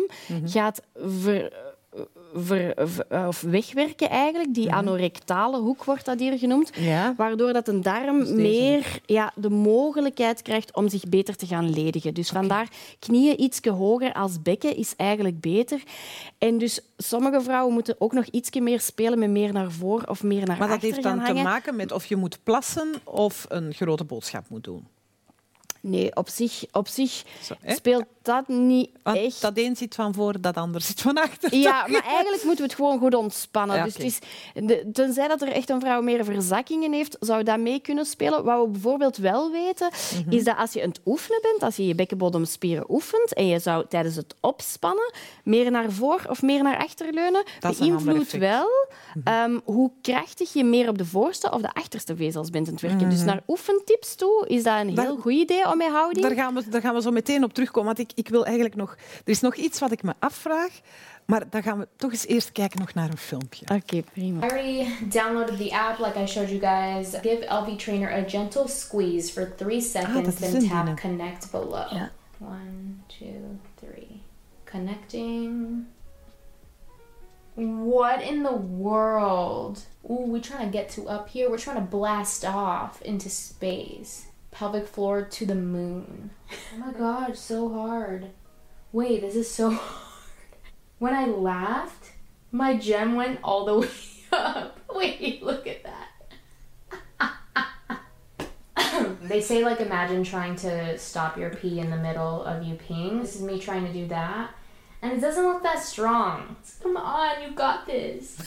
gaat 0.46 0.82
ver, 0.96 1.69
ver- 2.34 2.74
ver- 2.78 3.28
of 3.28 3.42
wegwerken 3.42 4.10
eigenlijk. 4.10 4.54
Die 4.54 4.72
anorectale 4.72 5.60
hoek 5.60 5.84
wordt 5.84 6.06
dat 6.06 6.20
hier 6.20 6.38
genoemd. 6.38 6.72
Ja. 6.76 7.14
Waardoor 7.18 7.54
dat 7.54 7.68
een 7.68 7.82
darm 7.82 8.20
deze 8.20 8.34
meer 8.34 9.02
ja, 9.06 9.32
de 9.36 9.50
mogelijkheid 9.50 10.42
krijgt 10.42 10.76
om 10.76 10.90
zich 10.90 11.04
beter 11.10 11.36
te 11.36 11.46
gaan 11.46 11.70
ledigen. 11.70 12.14
Dus 12.14 12.30
vandaar 12.30 12.68
knieën 13.00 13.42
iets 13.42 13.60
hoger 13.70 14.14
als 14.14 14.42
bekken 14.42 14.76
is 14.76 14.94
eigenlijk 14.96 15.40
beter. 15.40 15.84
En 16.38 16.58
dus 16.58 16.80
sommige 16.98 17.42
vrouwen 17.42 17.74
moeten 17.74 17.96
ook 17.98 18.14
nog 18.14 18.26
iets 18.26 18.50
meer 18.60 18.80
spelen 18.80 19.20
met 19.20 19.30
meer 19.30 19.54
naar 19.54 19.72
voren 19.72 20.10
of 20.10 20.24
meer 20.24 20.46
naar 20.46 20.58
Maar 20.58 20.68
dat 20.68 20.76
achter 20.76 20.90
heeft 20.92 21.04
dan 21.04 21.24
te 21.24 21.34
maken 21.34 21.76
met 21.76 21.92
of 21.92 22.06
je 22.06 22.16
moet 22.16 22.40
plassen 22.44 22.94
of 23.04 23.46
een 23.50 23.74
grote 23.74 24.04
boodschap 24.04 24.50
moet 24.50 24.64
doen. 24.64 24.88
Nee, 25.82 26.16
op 26.16 26.30
zich, 26.30 26.64
op 26.72 26.88
zich 26.88 27.24
Zo, 27.44 27.54
speelt 27.66 28.04
dat 28.22 28.48
niet 28.48 28.90
Want 29.04 29.18
echt. 29.18 29.42
dat 29.42 29.52
een 29.58 29.76
zit 29.76 29.96
van 29.96 30.14
voor, 30.14 30.42
dat 30.42 30.56
ander 30.56 30.82
zit 30.82 31.02
van 31.02 31.18
achter. 31.18 31.56
Ja, 31.56 31.88
maar 31.88 32.04
eigenlijk 32.04 32.44
moeten 32.44 32.64
we 32.66 32.70
het 32.72 32.76
gewoon 32.80 33.00
goed 33.00 33.16
ontspannen. 33.16 33.76
Ja, 33.76 33.84
dus 33.84 33.94
oké. 33.96 34.04
het 34.04 34.12
is, 34.12 34.20
de, 34.68 34.90
tenzij 34.94 35.28
dat 35.28 35.42
er 35.42 35.48
echt 35.52 35.70
een 35.70 35.80
vrouw 35.80 36.02
meer 36.02 36.26
verzakkingen 36.26 36.94
heeft, 36.94 37.18
zou 37.20 37.44
dat 37.44 37.60
mee 37.60 37.80
kunnen 37.80 38.06
spelen. 38.06 38.44
Wat 38.44 38.62
we 38.66 38.68
bijvoorbeeld 38.72 39.18
wel 39.18 39.52
weten, 39.52 39.90
Mhm. 40.26 40.32
is 40.36 40.44
dat 40.44 40.58
als 40.58 40.74
je 40.74 40.82
aan 40.84 40.90
het 40.90 41.00
oefenen 41.06 41.40
bent, 41.42 41.64
als 41.64 41.76
je 41.76 41.88
je 41.88 41.96
bekkenbodemspieren 41.96 42.86
oefent 42.90 43.34
en 43.34 43.48
je 43.48 43.60
zou 43.60 43.86
tijdens 43.90 44.16
het 44.16 44.36
opspannen 44.40 45.14
meer 45.44 45.72
naar 45.72 45.92
voor 45.92 46.22
of 46.30 46.42
meer 46.42 46.64
naar 46.64 46.78
achter 46.78 47.14
leunen, 47.14 47.44
Dat 47.60 47.78
beïnvloedt 47.80 48.22
effect. 48.22 48.32
Mhm. 48.32 48.40
wel 48.52 48.70
ehm, 49.24 49.60
hoe 49.64 49.92
krachtig 50.02 50.54
je 50.54 50.64
meer 50.64 50.90
op 50.90 50.98
de 50.98 51.06
voorste 51.06 51.52
of 51.52 51.62
de 51.62 51.74
achterste 51.74 52.16
vezels 52.16 52.50
bent 52.50 52.68
aan 52.68 52.74
het 52.74 52.82
werken. 52.82 53.10
Dus 53.10 53.24
naar 53.24 53.44
oefentips 53.48 54.16
toe 54.16 54.46
is 54.48 54.64
dat 54.64 54.80
een 54.80 54.88
Mhm. 54.88 55.00
Heel 55.02 55.18
goed 55.18 55.32
idee 55.34 55.68
om 55.72 55.82
houding. 55.82 56.26
Daar 56.26 56.36
gaan, 56.36 56.56
we, 56.56 56.70
daar 56.70 56.82
gaan 56.82 56.94
we 56.94 57.02
zo 57.02 57.12
meteen 57.12 57.44
op 57.44 57.54
terugkomen. 57.54 57.96
Want 57.96 58.10
ik, 58.10 58.18
ik 58.18 58.30
wil 58.30 58.46
eigenlijk 58.46 58.76
nog... 58.76 58.92
Er 59.26 59.32
is 59.32 59.42
nog 59.42 59.56
iets 59.56 59.80
wat 59.80 59.92
ik 59.92 60.04
me 60.04 60.14
afvraag. 60.20 60.72
Maar 61.30 61.50
dan 61.50 61.64
gaan 61.64 61.80
we 61.80 61.88
toch 61.96 62.12
eens 62.12 62.28
eerst 62.28 62.52
kijken 62.52 62.80
nog 62.80 62.94
naar 62.94 63.10
een 63.10 63.18
filmpje. 63.18 63.66
Oké, 63.76 64.02
prima. 64.14 64.46
I 64.46 64.50
already 64.50 64.88
downloaded 65.10 65.58
the 65.58 65.76
app 65.76 66.00
like 66.00 66.24
I 66.24 66.26
showed 66.26 66.50
you 66.50 66.60
guys. 66.60 67.22
Give 67.22 67.46
LV 67.46 67.78
Trainer 67.78 68.12
a 68.12 68.30
gentle 68.30 68.68
squeeze 68.68 69.32
for 69.32 69.56
three 69.56 69.82
seconds, 69.82 70.40
dat 70.40 70.50
is 70.50 70.52
then 70.52 70.68
tap 70.68 71.00
connect 71.00 71.52
below. 71.52 71.92
Ja. 71.92 72.12
One, 72.40 73.04
two, 73.08 73.60
three. 73.76 74.22
Connecting. 74.64 75.86
What 77.54 78.22
in 78.22 78.44
the 78.44 78.56
world? 78.56 79.86
Ooh, 80.10 80.26
we're 80.28 80.42
trying 80.42 80.72
to 80.72 80.78
get 80.78 80.90
to 80.90 81.08
up 81.08 81.30
here. 81.30 81.50
We're 81.50 81.58
trying 81.58 81.78
to 81.78 81.98
blast 81.98 82.46
off 82.46 83.02
into 83.02 83.30
space. 83.30 84.29
Pelvic 84.52 84.88
floor 84.88 85.24
to 85.24 85.46
the 85.46 85.56
moon. 85.56 86.32
Oh 86.74 86.78
my 86.78 86.92
god, 86.92 87.38
so 87.38 87.70
hard. 87.70 88.32
Wait, 88.92 89.22
this 89.22 89.36
is 89.36 89.50
so 89.50 89.70
hard. 89.72 90.06
When 90.98 91.14
I 91.14 91.26
laughed, 91.26 92.12
my 92.52 92.78
gem 92.78 93.16
went 93.16 93.40
all 93.44 93.66
the 93.66 93.80
way 93.80 93.90
up. 94.32 94.80
Wait, 94.94 95.44
look 95.44 95.68
at 95.68 95.84
that. 95.84 96.08
they 99.24 99.42
say, 99.42 99.64
like, 99.64 99.80
imagine 99.80 100.24
trying 100.24 100.56
to 100.58 100.98
stop 100.98 101.38
your 101.38 101.52
pee 101.52 101.80
in 101.80 101.90
the 101.90 101.98
middle 101.98 102.44
of 102.44 102.64
you 102.64 102.76
peeing. 102.76 103.22
This 103.22 103.36
is 103.36 103.42
me 103.42 103.60
trying 103.60 103.86
to 103.86 103.94
do 103.94 104.08
that. 104.08 104.52
And 105.02 105.14
it 105.14 105.22
doesn't 105.22 105.44
look 105.46 105.64
that 105.64 105.82
strong. 105.82 106.58
Come 106.84 106.98
on, 106.98 107.42
you 107.42 107.52
got 107.52 107.86
this. 107.86 108.42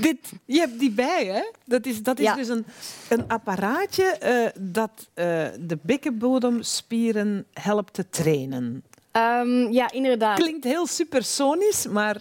Dit, 0.00 0.18
je 0.44 0.58
hebt 0.58 0.78
die 0.78 0.90
bij, 0.90 1.26
hè? 1.26 1.42
Dat 1.64 1.86
is, 1.86 2.02
dat 2.02 2.18
is 2.18 2.24
Ja. 2.24 2.34
dus 2.34 2.48
een, 2.48 2.64
een 3.08 3.28
apparaatje 3.28 4.04
eh, 4.04 4.46
dat 4.60 5.08
eh, 5.14 5.24
de 5.60 5.78
bekkenbodemspieren 5.82 7.46
helpt 7.52 7.92
te 7.94 8.08
trainen. 8.10 8.82
Ehm, 9.10 9.70
ja, 9.72 9.90
inderdaad. 9.92 10.38
Klinkt 10.38 10.64
heel 10.64 10.86
supersonisch, 10.86 11.86
maar 11.86 12.16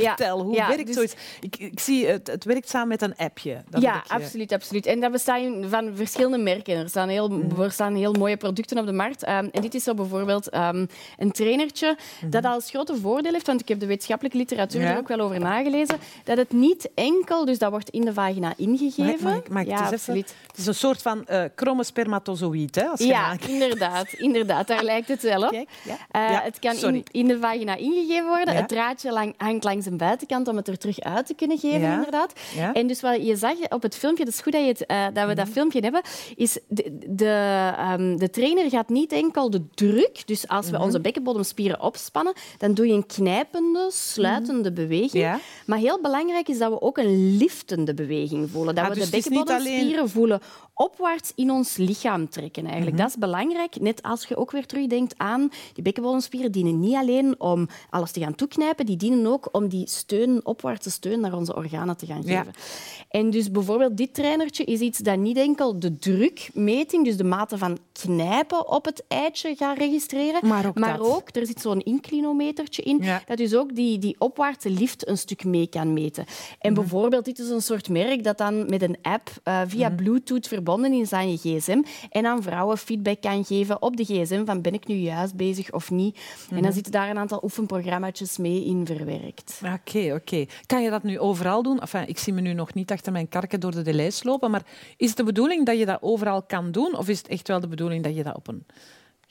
vertel, 0.00 0.40
hoe 0.42 0.54
ja, 0.54 0.68
werkt 0.68 0.86
dus- 0.86 0.94
zoiets? 0.94 1.14
Ik, 1.40 1.56
ik 1.56 1.80
zie, 1.80 2.06
het, 2.06 2.26
het 2.26 2.44
werkt 2.44 2.68
samen 2.68 2.88
met 2.88 3.02
een 3.02 3.16
appje. 3.16 3.62
Dat 3.70 3.82
ja, 3.82 3.94
eh, 4.04 4.10
absoluut, 4.10 4.52
absoluut. 4.52 4.86
En 4.86 5.00
dat 5.00 5.12
bestaat 5.12 5.40
van 5.62 5.90
verschillende 5.94 6.38
merken. 6.38 6.76
Er 6.76 6.88
staan 6.88 7.08
heel, 7.08 7.28
Mhm. 7.28 7.60
er 7.62 7.72
staan 7.72 7.94
heel 7.94 8.12
mooie 8.12 8.36
producten 8.36 8.78
op 8.78 8.86
de 8.86 8.92
markt. 8.92 9.22
Ehm, 9.24 9.48
en 9.52 9.60
dit 9.62 9.74
is 9.74 9.84
zo 9.84 9.94
bijvoorbeeld 9.94 10.48
ehm, 10.48 10.86
een 11.18 11.32
trainertje 11.32 11.96
dat 12.26 12.44
als 12.44 12.70
grote 12.70 12.96
voordeel 12.96 13.32
heeft, 13.32 13.46
want 13.46 13.60
ik 13.60 13.68
heb 13.68 13.80
de 13.80 13.86
wetenschappelijke 13.86 14.38
literatuur 14.38 14.80
Mhm. 14.80 14.88
Ja. 14.88 14.94
er 14.94 15.00
ook 15.00 15.08
wel 15.08 15.20
over 15.20 15.40
nagelezen, 15.40 15.96
dat 16.24 16.36
het 16.36 16.52
niet 16.52 16.90
enkel, 16.94 17.44
dus 17.44 17.58
dat 17.58 17.70
wordt 17.70 17.90
in 17.90 18.04
de 18.04 18.12
vagina 18.12 18.52
ingegeven. 18.56 19.24
Mag 19.24 19.48
mag 19.48 19.48
mag 19.48 19.64
ja, 19.64 19.70
het 19.70 19.80
even? 19.80 19.92
absoluut. 19.94 20.34
Het 20.46 20.58
is 20.58 20.66
een 20.66 20.74
soort 20.74 21.02
van 21.02 21.26
eh 21.26 21.44
kromme 21.54 21.84
spermatozoïd, 21.84 22.74
hè? 22.74 22.84
Als 22.84 23.00
je 23.00 23.06
Ja, 23.06 23.20
maakt. 23.26 23.48
inderdaad, 23.54 24.12
inderdaad. 24.12 24.66
Daar 24.66 24.82
lijkt 24.84 25.08
het 25.08 25.22
wel 25.22 25.42
op. 25.42 25.50
Kijk. 25.50 25.68
Eh, 26.10 26.40
het 26.42 26.58
kan 26.58 26.76
in, 26.94 27.04
in 27.10 27.26
de 27.26 27.38
vagina 27.38 27.76
ingegeven 27.76 28.26
worden. 28.26 28.54
Het 28.56 28.68
draadje 28.68 29.12
lang, 29.12 29.34
hangt 29.36 29.64
langs 29.64 29.81
de 29.90 29.96
buitenkant 29.96 30.48
om 30.48 30.56
het 30.56 30.68
er 30.68 30.78
terug 30.78 31.00
uit 31.00 31.26
te 31.26 31.34
kunnen 31.34 31.58
geven, 31.58 31.80
Ja. 31.80 31.94
inderdaad. 31.94 32.32
Ja. 32.54 32.72
En 32.72 32.86
dus 32.86 33.00
wat 33.00 33.26
je 33.26 33.36
zag 33.36 33.54
op 33.68 33.82
het 33.82 33.96
filmpje, 33.96 34.24
het 34.24 34.32
is 34.32 34.40
goed 34.40 34.52
dat, 34.52 34.60
je 34.62 34.68
het, 34.68 34.86
eh, 34.86 35.04
dat 35.12 35.26
we 35.26 35.34
dat 35.34 35.44
Mhm. 35.44 35.54
filmpje 35.54 35.80
hebben, 35.80 36.02
is 36.36 36.58
de, 36.68 36.98
de, 37.08 37.72
ehm, 37.76 38.16
de 38.16 38.30
trainer 38.30 38.70
gaat 38.70 38.88
niet 38.88 39.12
enkel 39.12 39.50
de 39.50 39.62
druk, 39.74 40.22
dus 40.26 40.48
als 40.48 40.66
Mhm. 40.66 40.76
we 40.76 40.82
onze 40.82 41.00
bekkenbodemspieren 41.00 41.80
opspannen, 41.80 42.32
dan 42.58 42.74
doe 42.74 42.86
je 42.86 42.92
een 42.92 43.06
knijpende, 43.06 43.88
sluitende 43.92 44.72
beweging. 44.72 45.10
Mhm. 45.12 45.20
Ja. 45.22 45.38
Maar 45.66 45.78
heel 45.78 46.00
belangrijk 46.00 46.48
is 46.48 46.58
dat 46.58 46.70
we 46.72 46.80
ook 46.80 46.98
een 46.98 47.36
liftende 47.36 47.94
beweging 47.94 48.50
voelen. 48.50 48.74
Dat 48.74 48.84
Ah, 48.84 48.90
we 48.90 48.96
dus 48.96 49.10
de 49.10 49.16
bekkenbodemspieren 49.16 50.08
voelen 50.08 50.40
opwaarts 50.82 51.32
in 51.34 51.50
ons 51.50 51.76
lichaam 51.76 52.28
trekken. 52.28 52.62
Mhm. 52.62 52.72
Eigenlijk. 52.72 53.00
Dat 53.02 53.08
is 53.08 53.16
belangrijk. 53.16 53.80
Net 53.80 54.02
als 54.02 54.24
je 54.24 54.36
ook 54.36 54.50
weer 54.50 54.66
terugdenkt 54.66 55.14
aan 55.16 55.50
die 55.74 55.82
bekkenbodemspieren 55.82 56.52
dienen 56.52 56.80
niet 56.80 56.94
alleen 56.94 57.34
om 57.40 57.68
alles 57.90 58.10
te 58.12 58.20
gaan 58.20 58.34
toeknijpen, 58.34 58.86
die 58.86 58.96
dienen 58.96 59.26
ook 59.26 59.48
om 59.52 59.68
die 59.68 59.88
steun, 59.88 60.46
opwaartse 60.46 60.90
steun 60.90 61.20
naar 61.20 61.34
onze 61.36 61.54
organen 61.56 61.96
te 61.96 62.06
gaan 62.06 62.22
Ja. 62.24 62.38
geven. 62.38 62.52
En 63.08 63.30
dus 63.30 63.50
bijvoorbeeld 63.50 63.96
dit 63.96 64.14
trainertje 64.14 64.64
is 64.64 64.80
iets 64.80 64.98
dat 64.98 65.16
niet 65.18 65.36
enkel 65.36 65.78
de 65.78 65.98
drukmeting, 65.98 67.04
dus 67.04 67.16
de 67.16 67.24
mate 67.24 67.58
van 67.58 67.78
knijpen 67.92 68.68
op 68.68 68.84
het 68.84 69.04
eitje 69.08 69.54
gaat 69.56 69.78
registreren, 69.78 70.40
Maar 70.74 71.00
ook 71.00 71.28
er 71.32 71.46
zit 71.46 71.60
zo'n 71.60 71.80
inclinometertje 71.80 72.82
in, 72.82 72.98
Ja. 73.02 73.22
dat 73.26 73.36
dus 73.36 73.54
ook 73.54 73.74
die, 73.74 73.98
die 73.98 74.16
opwaartse 74.18 74.70
lift 74.70 75.08
een 75.08 75.18
stuk 75.18 75.44
mee 75.44 75.66
kan 75.66 75.92
meten. 75.92 76.24
En 76.58 76.72
Mhm. 76.72 76.80
bijvoorbeeld, 76.80 77.24
dit 77.24 77.38
is 77.38 77.48
een 77.48 77.62
soort 77.62 77.88
merk 77.88 78.24
dat 78.24 78.38
dan 78.38 78.70
met 78.70 78.82
een 78.82 78.96
app 79.02 79.30
eh, 79.42 79.60
via 79.66 79.88
Mhm. 79.88 79.96
Bluetooth 79.96 80.46
verbonden 80.48 80.70
is 80.80 81.12
aan 81.12 81.30
je 81.30 81.36
gsm 81.36 81.82
en 82.10 82.26
aan 82.26 82.42
vrouwen 82.42 82.78
feedback 82.78 83.20
kan 83.20 83.44
geven 83.44 83.82
op 83.82 83.96
de 83.96 84.04
gsm 84.04 84.44
van 84.44 84.60
ben 84.60 84.72
ik 84.74 84.86
nu 84.86 84.94
juist 84.94 85.34
bezig 85.34 85.72
of 85.72 85.90
niet. 85.90 86.16
En 86.16 86.54
Mhm. 86.54 86.62
dan 86.62 86.72
zitten 86.72 86.92
daar 86.92 87.10
een 87.10 87.18
aantal 87.18 87.40
oefenprogramma's 87.42 88.36
mee 88.38 88.64
in 88.64 88.86
verwerkt. 88.86 89.60
Oké, 89.74 90.14
oké. 90.14 90.46
Kan 90.66 90.82
je 90.82 90.90
dat 90.90 91.02
nu 91.02 91.18
overal 91.18 91.62
doen? 91.62 91.80
Enfin, 91.80 92.08
ik 92.08 92.18
zie 92.18 92.32
me 92.32 92.40
nu 92.40 92.52
nog 92.52 92.74
niet 92.74 92.90
achter 92.90 93.12
mijn 93.12 93.28
karken 93.28 93.60
door 93.60 93.70
de 93.70 93.82
delays 93.82 94.22
lopen, 94.22 94.50
maar 94.50 94.62
is 94.96 95.08
het 95.08 95.16
de 95.16 95.24
bedoeling 95.24 95.66
dat 95.66 95.78
je 95.78 95.86
dat 95.86 95.98
overal 96.00 96.42
kan 96.42 96.70
doen? 96.72 96.96
Of 96.96 97.08
is 97.08 97.18
het 97.18 97.28
echt 97.28 97.48
wel 97.48 97.60
de 97.60 97.68
bedoeling 97.68 98.04
dat 98.04 98.16
je 98.16 98.22
dat 98.22 98.36
op 98.36 98.48
een... 98.48 98.66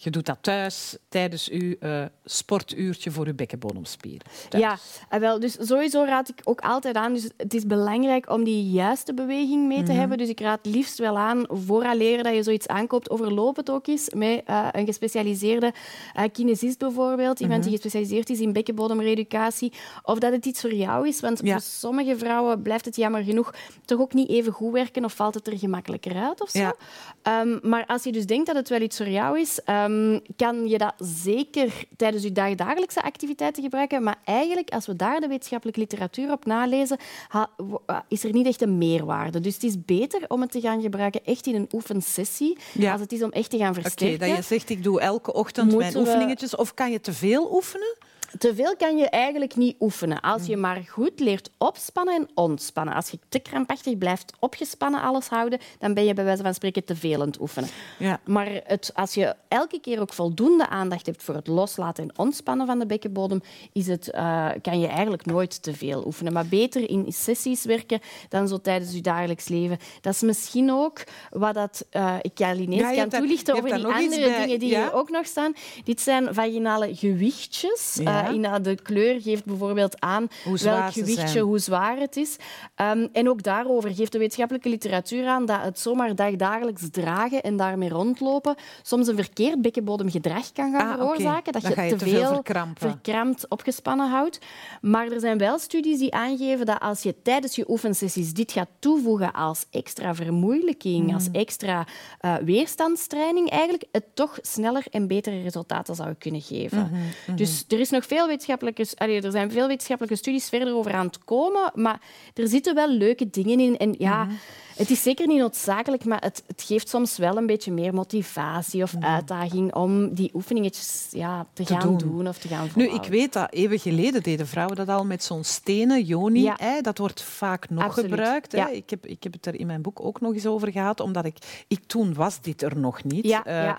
Je 0.03 0.09
doet 0.09 0.25
dat 0.25 0.37
thuis 0.41 0.97
tijdens 1.09 1.45
je 1.45 1.77
eh, 1.79 2.03
sportuurtje 2.25 3.11
voor 3.11 3.25
je 3.25 3.33
bekkenbodemspieren. 3.33 4.27
Thuis. 4.49 4.63
Ja, 4.63 4.77
eh, 5.09 5.19
wel, 5.19 5.39
dus 5.39 5.57
sowieso 5.59 6.03
raad 6.03 6.29
ik 6.29 6.41
ook 6.43 6.61
altijd 6.61 6.95
aan. 6.95 7.13
Dus 7.13 7.29
het 7.37 7.53
is 7.53 7.65
belangrijk 7.65 8.29
om 8.29 8.43
die 8.43 8.69
juiste 8.71 9.13
beweging 9.13 9.67
mee 9.67 9.77
Mhm. 9.77 9.85
te 9.85 9.91
hebben. 9.91 10.17
Dus 10.17 10.29
ik 10.29 10.39
raad 10.39 10.59
liefst 10.65 10.97
wel 10.97 11.17
aan, 11.17 11.45
vooraleer 11.49 12.23
dat 12.23 12.33
je 12.35 12.43
zoiets 12.43 12.67
aankoopt, 12.67 13.09
overloop 13.09 13.55
het 13.55 13.69
ook 13.69 13.87
eens 13.87 14.09
met 14.15 14.41
eh, 14.45 14.67
een 14.71 14.85
gespecialiseerde 14.85 15.73
eh 16.13 16.23
kinesist 16.31 16.77
bijvoorbeeld. 16.79 17.39
Iemand 17.39 17.59
Mhm. 17.59 17.69
die 17.69 17.77
gespecialiseerd 17.79 18.29
is 18.29 18.39
in 18.39 18.53
bekkenbodemreeducatie. 18.53 19.73
Of 20.03 20.19
dat 20.19 20.31
het 20.31 20.45
iets 20.45 20.61
voor 20.61 20.73
jou 20.73 21.07
is. 21.07 21.19
Want 21.19 21.39
Ja. 21.43 21.51
voor 21.51 21.61
sommige 21.61 22.17
vrouwen 22.17 22.61
blijft 22.61 22.85
het 22.85 22.95
jammer 22.95 23.23
genoeg 23.23 23.53
toch 23.85 23.99
ook 23.99 24.13
niet 24.13 24.29
even 24.29 24.51
goed 24.53 24.71
werken 24.73 25.05
of 25.05 25.13
valt 25.13 25.33
het 25.33 25.47
er 25.47 25.57
gemakkelijker 25.57 26.15
uit 26.15 26.41
of 26.41 26.49
zo. 26.49 26.59
Ja. 26.59 26.73
Ehm, 27.21 27.57
maar 27.69 27.85
als 27.85 28.03
je 28.03 28.11
dus 28.11 28.25
denkt 28.25 28.45
dat 28.47 28.55
het 28.55 28.69
wel 28.69 28.81
iets 28.81 28.97
voor 28.97 29.09
jou 29.09 29.39
is, 29.39 29.59
ehm, 29.91 30.19
kan 30.35 30.67
je 30.67 30.77
dat 30.77 30.93
zeker 30.97 31.73
tijdens 31.97 32.23
je 32.23 32.31
dagdagelijkse 32.31 33.03
activiteiten 33.03 33.63
gebruiken. 33.63 34.03
Maar 34.03 34.17
eigenlijk, 34.23 34.69
als 34.69 34.85
we 34.85 34.95
daar 34.95 35.19
de 35.19 35.27
wetenschappelijke 35.27 35.79
literatuur 35.79 36.31
op 36.31 36.45
nalezen, 36.45 36.97
eh, 37.31 37.97
is 38.07 38.23
er 38.23 38.31
niet 38.33 38.45
echt 38.45 38.61
een 38.61 38.77
meerwaarde. 38.77 39.39
Dus 39.39 39.53
het 39.53 39.63
is 39.63 39.85
beter 39.85 40.21
om 40.27 40.41
het 40.41 40.51
te 40.51 40.61
gaan 40.61 40.81
gebruiken 40.81 41.21
echt 41.25 41.47
in 41.47 41.55
een 41.55 41.69
oefensessie, 41.73 42.57
Ja. 42.73 42.91
als 42.91 43.01
het 43.01 43.11
is 43.11 43.23
om 43.23 43.31
echt 43.31 43.49
te 43.49 43.57
gaan 43.57 43.69
Oké, 43.71 43.81
versterken. 43.81 44.19
dat 44.27 44.37
je 44.37 44.41
zegt, 44.43 44.69
ik 44.69 44.83
doe 44.83 45.01
elke 45.01 45.33
ochtend 45.33 45.67
mijn 45.67 45.79
Moeten 45.81 45.99
oefeningetjes. 46.01 46.55
Of 46.55 46.73
kan 46.73 46.91
je 46.91 47.01
te 47.01 47.13
veel 47.13 47.53
oefenen? 47.53 47.95
Te 48.37 48.55
veel 48.55 48.75
kan 48.75 48.97
je 48.97 49.09
eigenlijk 49.09 49.55
niet 49.55 49.75
oefenen. 49.79 50.21
Als 50.21 50.41
Mm. 50.41 50.47
je 50.47 50.57
maar 50.57 50.81
goed 50.89 51.19
leert 51.19 51.49
opspannen 51.57 52.15
en 52.15 52.29
ontspannen. 52.33 52.93
Als 52.93 53.09
je 53.09 53.19
te 53.29 53.39
krampachtig 53.39 53.97
blijft 53.97 54.33
opgespannen 54.39 55.01
alles 55.01 55.27
houden, 55.27 55.59
dan 55.79 55.93
ben 55.93 56.05
je 56.05 56.13
bij 56.13 56.23
wijze 56.23 56.43
van 56.43 56.53
spreken 56.53 56.83
te 56.83 56.95
veel 56.95 57.21
aan 57.21 57.27
het 57.27 57.39
oefenen. 57.41 57.69
Ja. 57.99 58.19
Maar 58.25 58.47
het, 58.65 58.91
als 58.93 59.13
je 59.13 59.35
elke 59.47 59.79
keer 59.79 59.99
ook 60.01 60.13
voldoende 60.13 60.67
aandacht 60.69 61.05
hebt 61.05 61.23
voor 61.23 61.35
het 61.35 61.47
loslaten 61.47 62.03
en 62.03 62.17
ontspannen 62.17 62.65
van 62.67 62.79
de 62.79 62.85
bekkenbodem, 62.85 63.41
is 63.73 63.87
het, 63.87 64.11
eh, 64.11 64.49
kan 64.61 64.79
je 64.79 64.87
eigenlijk 64.87 65.25
nooit 65.25 65.63
te 65.63 65.73
veel 65.73 66.05
oefenen. 66.05 66.33
Maar 66.33 66.45
beter 66.45 66.89
in 66.89 67.05
sessies 67.13 67.63
werken 67.63 67.99
dan 68.29 68.47
zo 68.47 68.57
tijdens 68.61 68.93
je 68.93 69.01
dagelijks 69.01 69.47
leven. 69.47 69.77
Dat 70.01 70.13
is 70.13 70.21
misschien 70.21 70.71
ook 70.71 71.03
wat 71.29 71.53
dat, 71.53 71.85
eh, 71.89 72.15
ik 72.21 72.37
jou 72.37 72.55
ineens 72.57 72.81
Ja, 72.81 72.93
kan 72.93 73.09
toelichten 73.09 73.55
over 73.55 73.75
die 73.75 73.85
andere 73.85 74.21
bij, 74.29 74.39
dingen 74.39 74.59
die 74.59 74.69
ja? 74.69 74.81
hier 74.83 74.93
ook 74.93 75.09
nog 75.09 75.25
staan. 75.25 75.53
Dit 75.83 76.01
zijn 76.01 76.33
vaginale 76.33 76.95
gewichtjes. 76.95 77.99
In, 78.29 78.45
eh, 78.45 78.55
de 78.61 78.75
kleur 78.75 79.21
geeft 79.21 79.45
bijvoorbeeld 79.45 79.99
aan 80.01 80.27
welk 80.43 80.91
gewichtje, 80.93 81.39
hoe 81.41 81.59
zwaar 81.59 81.97
het 81.97 82.15
is. 82.17 82.35
Ehm, 82.75 83.07
en 83.13 83.29
ook 83.29 83.43
daarover 83.43 83.93
geeft 83.93 84.11
de 84.11 84.17
wetenschappelijke 84.17 84.69
literatuur 84.69 85.27
aan 85.27 85.45
dat 85.45 85.61
het 85.61 85.79
zomaar 85.79 86.15
dagdagelijks 86.15 86.83
dragen 86.91 87.41
en 87.41 87.57
daarmee 87.57 87.89
rondlopen 87.89 88.55
soms 88.81 89.07
een 89.07 89.15
verkeerd 89.15 89.61
bekkenbodemgedrag 89.61 90.51
kan 90.51 90.71
gaan 90.71 90.87
Ah, 90.89 90.93
veroorzaken. 90.97 91.53
Dat 91.53 91.61
je, 91.61 91.81
je 91.81 91.95
te 91.95 92.05
veel 92.05 92.33
verkrampen. 92.33 92.89
verkrampt, 92.89 93.45
opgespannen 93.49 94.09
houdt. 94.09 94.39
Maar 94.81 95.07
er 95.11 95.19
zijn 95.19 95.37
wel 95.37 95.59
studies 95.59 95.97
die 95.99 96.13
aangeven 96.13 96.65
dat 96.65 96.79
als 96.79 97.03
je 97.03 97.15
tijdens 97.23 97.55
je 97.55 97.69
oefensessies 97.69 98.33
dit 98.33 98.51
gaat 98.51 98.69
toevoegen 98.79 99.31
als 99.33 99.65
extra 99.71 100.15
vermoeilijking, 100.15 101.13
als 101.13 101.25
Hmm. 101.25 101.33
extra 101.33 101.85
eh, 102.19 102.35
weerstandstraining, 102.35 103.49
eigenlijk 103.49 103.83
het 103.91 104.03
toch 104.15 104.37
sneller 104.41 104.83
en 104.91 105.07
betere 105.07 105.41
resultaten 105.41 105.95
zou 105.95 106.13
kunnen 106.13 106.41
geven. 106.41 106.91
Mhm, 107.25 107.35
Dus 107.35 107.65
er, 107.67 107.79
is 107.79 107.89
nog 107.89 108.05
veel 108.15 108.27
wetenschappelijke, 108.27 108.85
allee, 108.95 109.21
er 109.21 109.31
zijn 109.31 109.51
veel 109.51 109.67
wetenschappelijke 109.67 110.17
studies 110.17 110.49
verder 110.49 110.73
over 110.75 110.93
aan 110.93 111.05
het 111.05 111.23
komen, 111.23 111.71
maar 111.75 112.01
er 112.33 112.47
zitten 112.47 112.75
wel 112.75 112.87
leuke 112.89 113.29
dingen 113.29 113.59
in. 113.59 113.77
En 113.77 113.95
ja, 113.97 114.23
Mhm. 114.23 114.33
het 114.75 114.89
is 114.89 115.01
zeker 115.03 115.27
niet 115.27 115.37
noodzakelijk, 115.39 116.05
maar 116.05 116.21
het, 116.21 116.43
het 116.47 116.61
geeft 116.63 116.89
soms 116.89 117.17
wel 117.17 117.37
een 117.37 117.45
beetje 117.45 117.71
meer 117.71 117.93
motivatie 117.93 118.83
of 118.83 118.93
uitdaging 118.99 119.73
om 119.75 120.13
die 120.13 120.31
oefeningetjes 120.33 121.07
ja, 121.11 121.45
te, 121.53 121.65
gaan 121.65 121.79
doen. 121.79 121.97
doen. 121.97 122.27
of 122.27 122.37
te 122.37 122.47
gaan 122.47 122.63
Nu, 122.63 122.69
volhouden. 122.69 123.03
ik 123.03 123.11
weet 123.11 123.33
dat 123.33 123.53
eeuwen 123.53 123.79
geleden 123.79 124.23
deden 124.23 124.47
vrouwen 124.47 124.75
dat 124.75 124.87
al 124.89 125.05
met 125.05 125.23
zo'n 125.23 125.43
stenen 125.43 126.03
joni. 126.03 126.41
Ja. 126.43 126.55
Hè, 126.57 126.81
dat 126.81 126.97
wordt 126.97 127.21
vaak 127.23 127.69
nog 127.69 127.83
Absoluut, 127.83 128.09
gebruikt. 128.09 128.51
Hè. 128.51 128.69
Ik, 128.69 128.89
heb, 128.89 129.05
ik 129.05 129.23
heb 129.23 129.33
het 129.33 129.45
er 129.45 129.59
in 129.59 129.67
mijn 129.67 129.81
boek 129.81 130.05
ook 130.05 130.21
nog 130.21 130.33
eens 130.33 130.45
over 130.45 130.71
gehad, 130.71 130.99
omdat 130.99 131.25
ik, 131.25 131.37
ik 131.67 131.79
toen 131.87 132.13
was 132.13 132.41
dit 132.41 132.61
er 132.61 132.77
nog 132.77 133.03
niet. 133.03 133.25
Ja, 133.25 133.77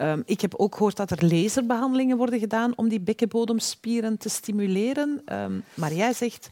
Eh, 0.00 0.10
ehm, 0.10 0.22
ik 0.24 0.40
heb 0.40 0.54
ook 0.54 0.74
gehoord 0.74 0.96
dat 0.96 1.10
er 1.10 1.26
laserbehandelingen 1.26 2.16
worden 2.16 2.38
gedaan 2.38 2.76
om 2.76 2.88
die 2.88 3.00
bekkenbodemspieren 3.00 4.18
te 4.18 4.28
stimuleren. 4.28 5.22
Ehm, 5.24 5.60
maar 5.74 5.92
jij 5.92 6.12
zegt, 6.12 6.48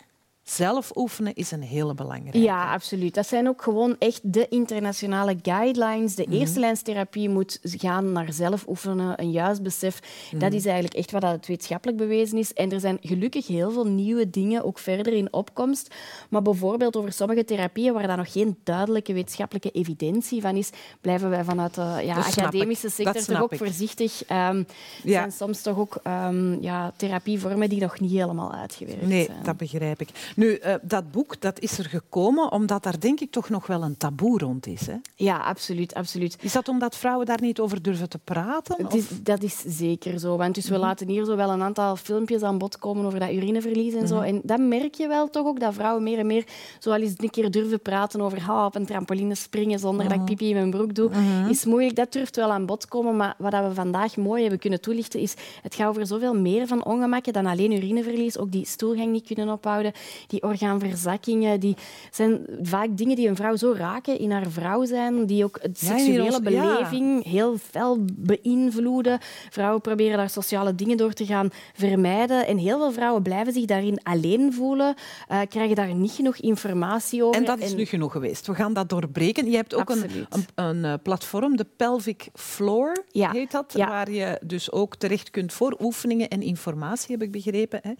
zelf 0.51 0.91
oefenen 0.95 1.35
is 1.35 1.51
een 1.51 1.63
hele 1.63 1.95
belangrijke. 1.95 2.39
Ja, 2.39 2.73
absoluut. 2.73 3.15
Dat 3.15 3.27
zijn 3.27 3.49
ook 3.49 3.63
gewoon 3.63 3.97
echt 3.99 4.21
de 4.33 4.49
internationale 4.49 5.37
guidelines. 5.43 6.17
Mhm. 6.17 6.31
De 6.31 6.37
eerste 6.39 6.61
lijnstherapie 6.61 7.29
moet 7.29 7.59
gaan 7.63 8.13
naar 8.13 8.33
zelf 8.33 8.69
oefenen, 8.69 9.21
een 9.21 9.31
juist 9.31 9.63
besef. 9.63 10.01
Mhm. 10.31 10.39
Dat 10.41 10.53
is 10.53 10.65
eigenlijk 10.65 10.95
echt 10.95 11.11
wat 11.11 11.23
het 11.23 11.47
wetenschappelijk 11.47 11.99
bewezen 11.99 12.39
is. 12.39 12.53
En 12.53 12.73
er 12.73 12.81
zijn 12.81 12.99
gelukkig 13.01 13.47
heel 13.47 13.71
veel 13.71 13.87
nieuwe 13.87 14.31
dingen 14.31 14.65
ook 14.65 14.79
verder 14.79 15.13
in 15.13 15.33
opkomst. 15.33 15.95
Maar 16.31 16.43
bijvoorbeeld 16.43 16.97
over 16.97 17.13
sommige 17.13 17.45
therapieën 17.45 17.93
waar 17.93 18.07
daar 18.07 18.17
nog 18.17 18.33
geen 18.33 18.57
duidelijke 18.65 19.13
wetenschappelijke 19.13 19.71
evidentie 19.71 20.41
van 20.41 20.57
is, 20.57 20.71
blijven 21.01 21.31
wij 21.31 21.45
vanuit 21.45 21.75
de 21.75 22.01
ja, 22.05 22.17
academische 22.17 22.91
sector 22.91 23.23
toch 23.25 23.41
ook 23.43 23.53
ik. 23.53 23.59
voorzichtig. 23.59 24.25
Ehm 24.25 24.57
Ja. 25.03 25.13
zijn 25.19 25.33
soms 25.33 25.63
toch 25.63 25.79
ook 25.79 25.99
ehm, 26.03 26.63
ja, 26.63 26.93
therapievormen 26.97 27.69
die 27.69 27.81
nog 27.81 28.01
niet 28.01 28.11
helemaal 28.11 28.53
uitgewerkt 28.53 29.07
Nee, 29.07 29.25
zijn. 29.25 29.43
dat 29.43 29.57
begrijp 29.57 30.01
ik. 30.01 30.09
Nu, 30.39 30.55
eh, 30.55 30.75
dat 30.83 31.11
boek 31.11 31.41
dat 31.41 31.61
is 31.61 31.79
er 31.79 31.85
gekomen 31.85 32.53
omdat 32.53 32.83
daar 32.83 33.01
denk 33.01 33.21
ik 33.21 33.31
toch 33.31 33.49
nog 33.49 33.67
wel 33.67 33.83
een 33.83 33.97
taboe 33.97 34.39
rond 34.39 34.67
is. 34.67 34.87
Hè? 34.87 34.95
Ja, 35.15 35.37
absoluut, 35.39 35.95
absoluut. 35.95 36.37
Is 36.41 36.53
dat 36.53 36.69
omdat 36.69 36.97
vrouwen 36.97 37.27
daar 37.27 37.41
niet 37.41 37.61
over 37.61 37.83
durven 37.83 38.09
te 38.09 38.19
praten? 38.19 38.89
Is, 38.89 39.23
dat 39.23 39.43
is 39.43 39.63
zeker 39.67 40.19
zo. 40.19 40.37
Want 40.37 40.55
dus 40.55 40.69
we 40.69 40.79
laten 40.79 41.09
hier 41.09 41.25
zo 41.25 41.37
wel 41.37 41.51
een 41.51 41.63
aantal 41.63 41.97
filmpjes 41.97 42.43
aan 42.43 42.59
bod 42.59 42.79
komen 42.79 43.05
over 43.05 43.19
dat 43.19 43.33
urineverlies 43.33 43.95
en 43.95 44.09
zo. 44.09 44.21
En 44.21 44.41
dan 44.45 44.69
merk 44.69 44.95
je 44.95 45.09
wel 45.09 45.31
toch 45.31 45.47
ook 45.47 45.61
dat 45.61 45.75
vrouwen 45.75 46.03
meer 46.03 46.19
en 46.19 46.27
meer 46.27 46.45
zo 46.79 46.91
al 46.91 47.01
eens 47.01 47.15
een 47.17 47.31
keer 47.31 47.51
durven 47.51 47.81
praten 47.81 48.21
over 48.21 48.43
ah, 48.49 48.65
op 48.65 48.75
een 48.75 48.87
trampoline 48.87 49.35
springen 49.35 49.79
zonder 49.79 50.09
dat 50.09 50.19
ik 50.19 50.25
pipi 50.25 50.49
in 50.49 50.55
mijn 50.55 50.71
broek 50.71 50.95
doe. 50.95 51.11
Is 51.49 51.65
moeilijk. 51.65 51.97
Dat 51.97 52.13
durft 52.13 52.37
wel 52.37 52.53
aan 52.53 52.67
bod 52.67 52.87
komen. 52.87 53.17
Maar 53.17 53.35
wat 53.39 53.53
we 53.53 53.71
vandaag 53.75 54.17
mooi 54.17 54.41
hebben 54.41 54.59
kunnen 54.61 54.81
toelichten 54.81 55.21
is 55.21 55.35
het 55.63 55.75
gaat 55.75 55.89
over 55.89 56.07
zoveel 56.07 56.35
meer 56.35 56.67
van 56.67 56.85
ongemakken 56.85 57.33
dan 57.33 57.47
alleen 57.47 57.73
urineverlies. 57.73 58.39
Ook 58.39 58.53
die 58.53 58.67
stoelgang 58.67 59.13
niet 59.13 59.27
kunnen 59.27 59.49
ophouden, 59.49 59.93
die 60.29 60.43
orgaanverzakkingen. 60.43 61.61
Die 61.61 61.77
zijn 62.11 62.47
vaak 62.63 62.97
dingen 62.97 63.17
die 63.17 63.29
een 63.29 63.37
vrouw 63.37 63.57
zo 63.57 63.73
raken 63.77 64.19
in 64.19 64.31
haar 64.31 64.51
vrouw 64.51 64.85
zijn, 64.85 65.27
die 65.27 65.45
ook 65.45 65.59
het 65.63 65.81
Ja, 65.81 65.87
seksuele 65.87 66.31
ja. 66.31 66.41
beleving 66.41 67.25
heel 67.25 67.57
fel 67.59 67.99
beïnvloeden. 68.13 69.19
Vrouwen 69.51 69.81
proberen 69.81 70.17
daar 70.17 70.31
sociale 70.31 70.75
dingen 70.75 70.97
door 70.97 71.13
te 71.13 71.27
gaan 71.27 71.51
vermijden. 71.75 72.47
En 72.47 72.59
heel 72.59 72.79
veel 72.79 72.93
vrouwen 72.93 73.23
blijven 73.23 73.53
zich 73.53 73.65
daarin 73.65 74.01
alleen 74.03 74.53
voelen, 74.53 74.95
eh, 75.29 75.41
krijgen 75.49 75.77
daar 75.77 75.95
niet 75.95 76.11
genoeg 76.11 76.37
informatie 76.37 77.25
over. 77.25 77.41
En 77.41 77.47
dat 77.47 77.59
is 77.59 77.75
nu 77.75 77.85
genoeg 77.85 78.13
geweest. 78.13 78.47
We 78.47 78.55
gaan 78.55 78.73
dat 78.73 78.89
doorbreken. 78.89 79.51
Je 79.51 79.57
hebt 79.57 79.75
ook 79.75 79.91
een, 79.91 80.05
een, 80.29 80.45
een 80.55 80.85
eh, 80.85 80.95
platform, 81.03 81.57
de 81.57 81.67
Pelvic 81.77 82.29
Floor 82.35 83.05
Ja. 83.11 83.31
heet 83.31 83.51
dat, 83.51 83.73
waar 83.73 84.11
je 84.11 84.41
dus 84.45 84.73
ook 84.73 84.97
terecht 84.97 85.31
kunt 85.31 85.53
voor 85.53 85.77
oefeningen 85.81 86.29
en 86.29 86.43
informatie, 86.43 87.13
heb 87.13 87.23
ik 87.23 87.31
begrepen. 87.33 87.81
Hè? 87.83 87.93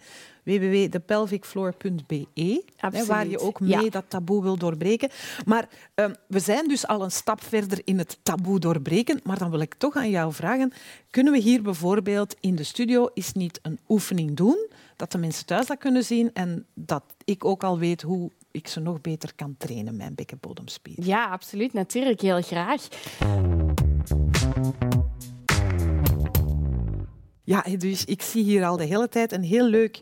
www.thepelvicfloor.be, 0.49 2.63
waar 3.07 3.27
je 3.27 3.39
ook 3.39 3.59
mee 3.59 3.69
Ja. 3.83 3.89
dat 3.89 4.05
taboe 4.07 4.41
wil 4.43 4.57
doorbreken. 4.57 5.09
Maar 5.45 5.69
ehm, 5.95 6.13
we 6.27 6.39
zijn 6.39 6.67
dus 6.67 6.87
al 6.87 7.03
een 7.03 7.11
stap 7.11 7.43
verder 7.43 7.81
in 7.83 7.97
het 7.97 8.17
taboe 8.23 8.59
doorbreken. 8.59 9.19
Maar 9.23 9.37
dan 9.37 9.51
wil 9.51 9.59
ik 9.59 9.73
toch 9.73 9.95
aan 9.95 10.09
jou 10.09 10.33
vragen, 10.33 10.71
kunnen 11.09 11.33
we 11.33 11.39
hier 11.39 11.61
bijvoorbeeld 11.61 12.35
in 12.39 12.55
de 12.55 12.63
studio 12.63 13.09
eens 13.13 13.33
niet 13.33 13.59
een 13.61 13.79
oefening 13.89 14.35
doen, 14.35 14.67
dat 14.95 15.11
de 15.11 15.17
mensen 15.17 15.45
thuis 15.45 15.67
dat 15.67 15.77
kunnen 15.77 16.03
zien 16.03 16.33
en 16.33 16.65
dat 16.73 17.03
ik 17.25 17.45
ook 17.45 17.63
al 17.63 17.79
weet 17.79 18.01
hoe 18.01 18.31
ik 18.51 18.67
ze 18.67 18.79
nog 18.79 19.01
beter 19.01 19.31
kan 19.35 19.55
trainen, 19.57 19.95
mijn 19.95 20.15
bekkenbodemspieren. 20.15 21.05
Ja, 21.05 21.25
absoluut. 21.29 21.73
Natuurlijk. 21.73 22.21
Heel 22.21 22.41
graag. 22.41 22.87
Ja, 27.43 27.65
dus 27.77 28.05
ik 28.05 28.21
zie 28.21 28.43
hier 28.43 28.65
al 28.65 28.77
de 28.77 28.83
hele 28.83 29.09
tijd 29.09 29.31
een 29.31 29.43
heel 29.43 29.65
leuk 29.65 30.01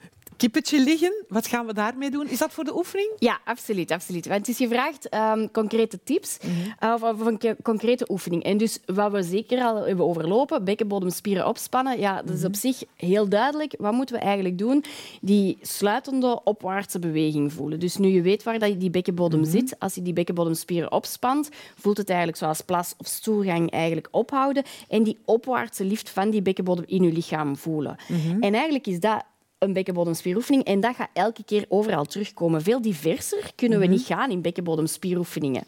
kippetje 0.41 0.83
liggen. 0.83 1.25
Wat 1.27 1.47
gaan 1.47 1.65
we 1.65 1.73
daarmee 1.73 2.09
doen? 2.09 2.29
Is 2.29 2.37
dat 2.37 2.51
voor 2.51 2.63
de 2.63 2.75
oefening? 2.75 3.11
Ja, 3.19 3.39
absoluut. 3.43 3.91
absoluut. 3.91 4.27
Want 4.27 4.39
het 4.39 4.49
is 4.49 4.67
gevraagd 4.67 5.09
ehm, 5.09 5.47
concrete 5.51 5.99
tips 6.03 6.37
eh, 6.79 6.93
of, 6.93 7.03
of 7.03 7.25
een 7.25 7.39
concrete 7.63 8.05
oefening. 8.09 8.43
En 8.43 8.57
dus 8.57 8.79
wat 8.85 9.11
we 9.11 9.23
zeker 9.23 9.63
al 9.63 9.85
hebben 9.85 10.05
overlopen, 10.05 10.63
bekkenbodemspieren 10.63 11.47
opspannen, 11.47 11.99
ja, 11.99 12.21
dat 12.21 12.37
is 12.37 12.45
op 12.45 12.55
zich 12.55 12.83
heel 12.95 13.29
duidelijk. 13.29 13.75
Wat 13.77 13.93
moeten 13.93 14.15
we 14.15 14.21
eigenlijk 14.21 14.57
doen? 14.57 14.83
Die 15.21 15.57
sluitende 15.61 16.43
opwaartse 16.43 16.99
beweging 16.99 17.53
voelen. 17.53 17.79
Dus 17.79 17.97
nu 17.97 18.07
je 18.07 18.21
weet 18.21 18.43
waar 18.43 18.59
dat 18.59 18.79
die 18.79 18.89
bekkenbodem 18.89 19.45
zit, 19.45 19.75
als 19.79 19.95
je 19.95 20.01
die 20.01 20.13
bekkenbodemspieren 20.13 20.91
opspant, 20.91 21.49
voelt 21.75 21.97
het 21.97 22.09
eigenlijk 22.09 22.37
zoals 22.37 22.61
plas 22.61 22.93
of 22.97 23.07
stoelgang 23.07 23.71
eigenlijk 23.71 24.07
ophouden 24.11 24.63
en 24.89 25.03
die 25.03 25.17
opwaartse 25.25 25.85
lift 25.85 26.09
van 26.09 26.29
die 26.29 26.41
bekkenbodem 26.41 26.85
in 26.87 27.03
je 27.03 27.11
lichaam 27.11 27.57
voelen. 27.57 27.95
En 28.39 28.53
eigenlijk 28.53 28.87
is 28.87 28.99
dat 28.99 29.23
een 29.61 29.73
bekkenbodemspieroefening 29.73 30.63
en 30.63 30.79
dat 30.79 30.95
gaat 30.95 31.09
elke 31.13 31.43
keer 31.43 31.65
overal 31.69 32.05
terugkomen. 32.05 32.61
Veel 32.61 32.81
diverser 32.81 33.51
kunnen 33.55 33.79
we 33.79 33.85
niet 33.85 34.01
gaan 34.05 34.31
in 34.31 34.41
bekkenbodemspieroefeningen. 34.41 35.63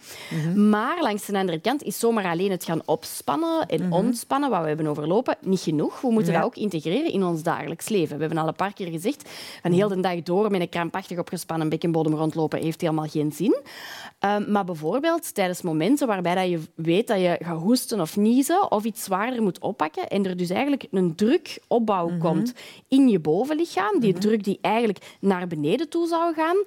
Maar 0.70 1.02
langs 1.02 1.26
de 1.26 1.38
andere 1.38 1.60
kant 1.60 1.84
is 1.84 2.00
zomaar 2.00 2.26
alleen 2.26 2.52
het 2.52 2.64
gaan 2.64 2.82
opspannen 2.86 3.68
en 3.68 3.92
ontspannen, 3.92 4.50
wat 4.50 4.62
we 4.62 4.68
hebben 4.68 4.88
overlopen, 4.88 5.38
niet 5.42 5.60
genoeg. 5.60 6.02
We 6.02 6.12
moeten 6.12 6.32
Ja. 6.34 6.38
dat 6.40 6.48
ook 6.48 6.56
integreren 6.56 7.12
in 7.12 7.24
ons 7.24 7.44
dagelijks 7.44 7.90
leven. 7.90 8.16
We 8.16 8.22
hebben 8.24 8.42
al 8.42 8.48
een 8.48 8.56
paar 8.56 8.74
keer 8.74 8.88
gezegd, 8.88 9.30
van 9.62 9.72
heel 9.72 9.88
de 9.88 10.00
dag 10.00 10.24
door 10.24 10.52
met 10.52 10.62
een 10.62 10.70
krampachtig 10.70 11.18
opgespannen 11.18 11.70
bekkenbodem 11.70 12.14
rondlopen 12.14 12.62
heeft 12.62 12.82
helemaal 12.82 13.08
geen 13.08 13.32
zin. 13.32 13.56
Um, 14.20 14.52
maar 14.52 14.66
bijvoorbeeld 14.66 15.34
tijdens 15.34 15.62
momenten 15.62 16.08
waarbij 16.08 16.36
dat 16.36 16.50
je 16.50 16.60
weet 16.76 17.08
dat 17.08 17.20
je 17.20 17.38
gaat 17.42 17.62
hoesten 17.62 18.02
of 18.02 18.16
niezen 18.18 18.72
of 18.72 18.84
iets 18.84 19.04
zwaarder 19.04 19.42
moet 19.42 19.60
oppakken 19.60 20.08
en 20.10 20.26
er 20.26 20.38
dus 20.38 20.50
eigenlijk 20.50 20.86
een 20.92 21.16
drukopbouw 21.16 22.12
komt 22.20 22.54
in 22.88 23.08
je 23.10 23.20
bovenlichaam, 23.20 23.82
die 24.00 24.14
druk 24.14 24.44
die 24.44 24.58
eigenlijk 24.62 25.18
naar 25.20 25.48
beneden 25.48 25.90
toe 25.90 26.08
zou 26.08 26.34
gaan. 26.34 26.58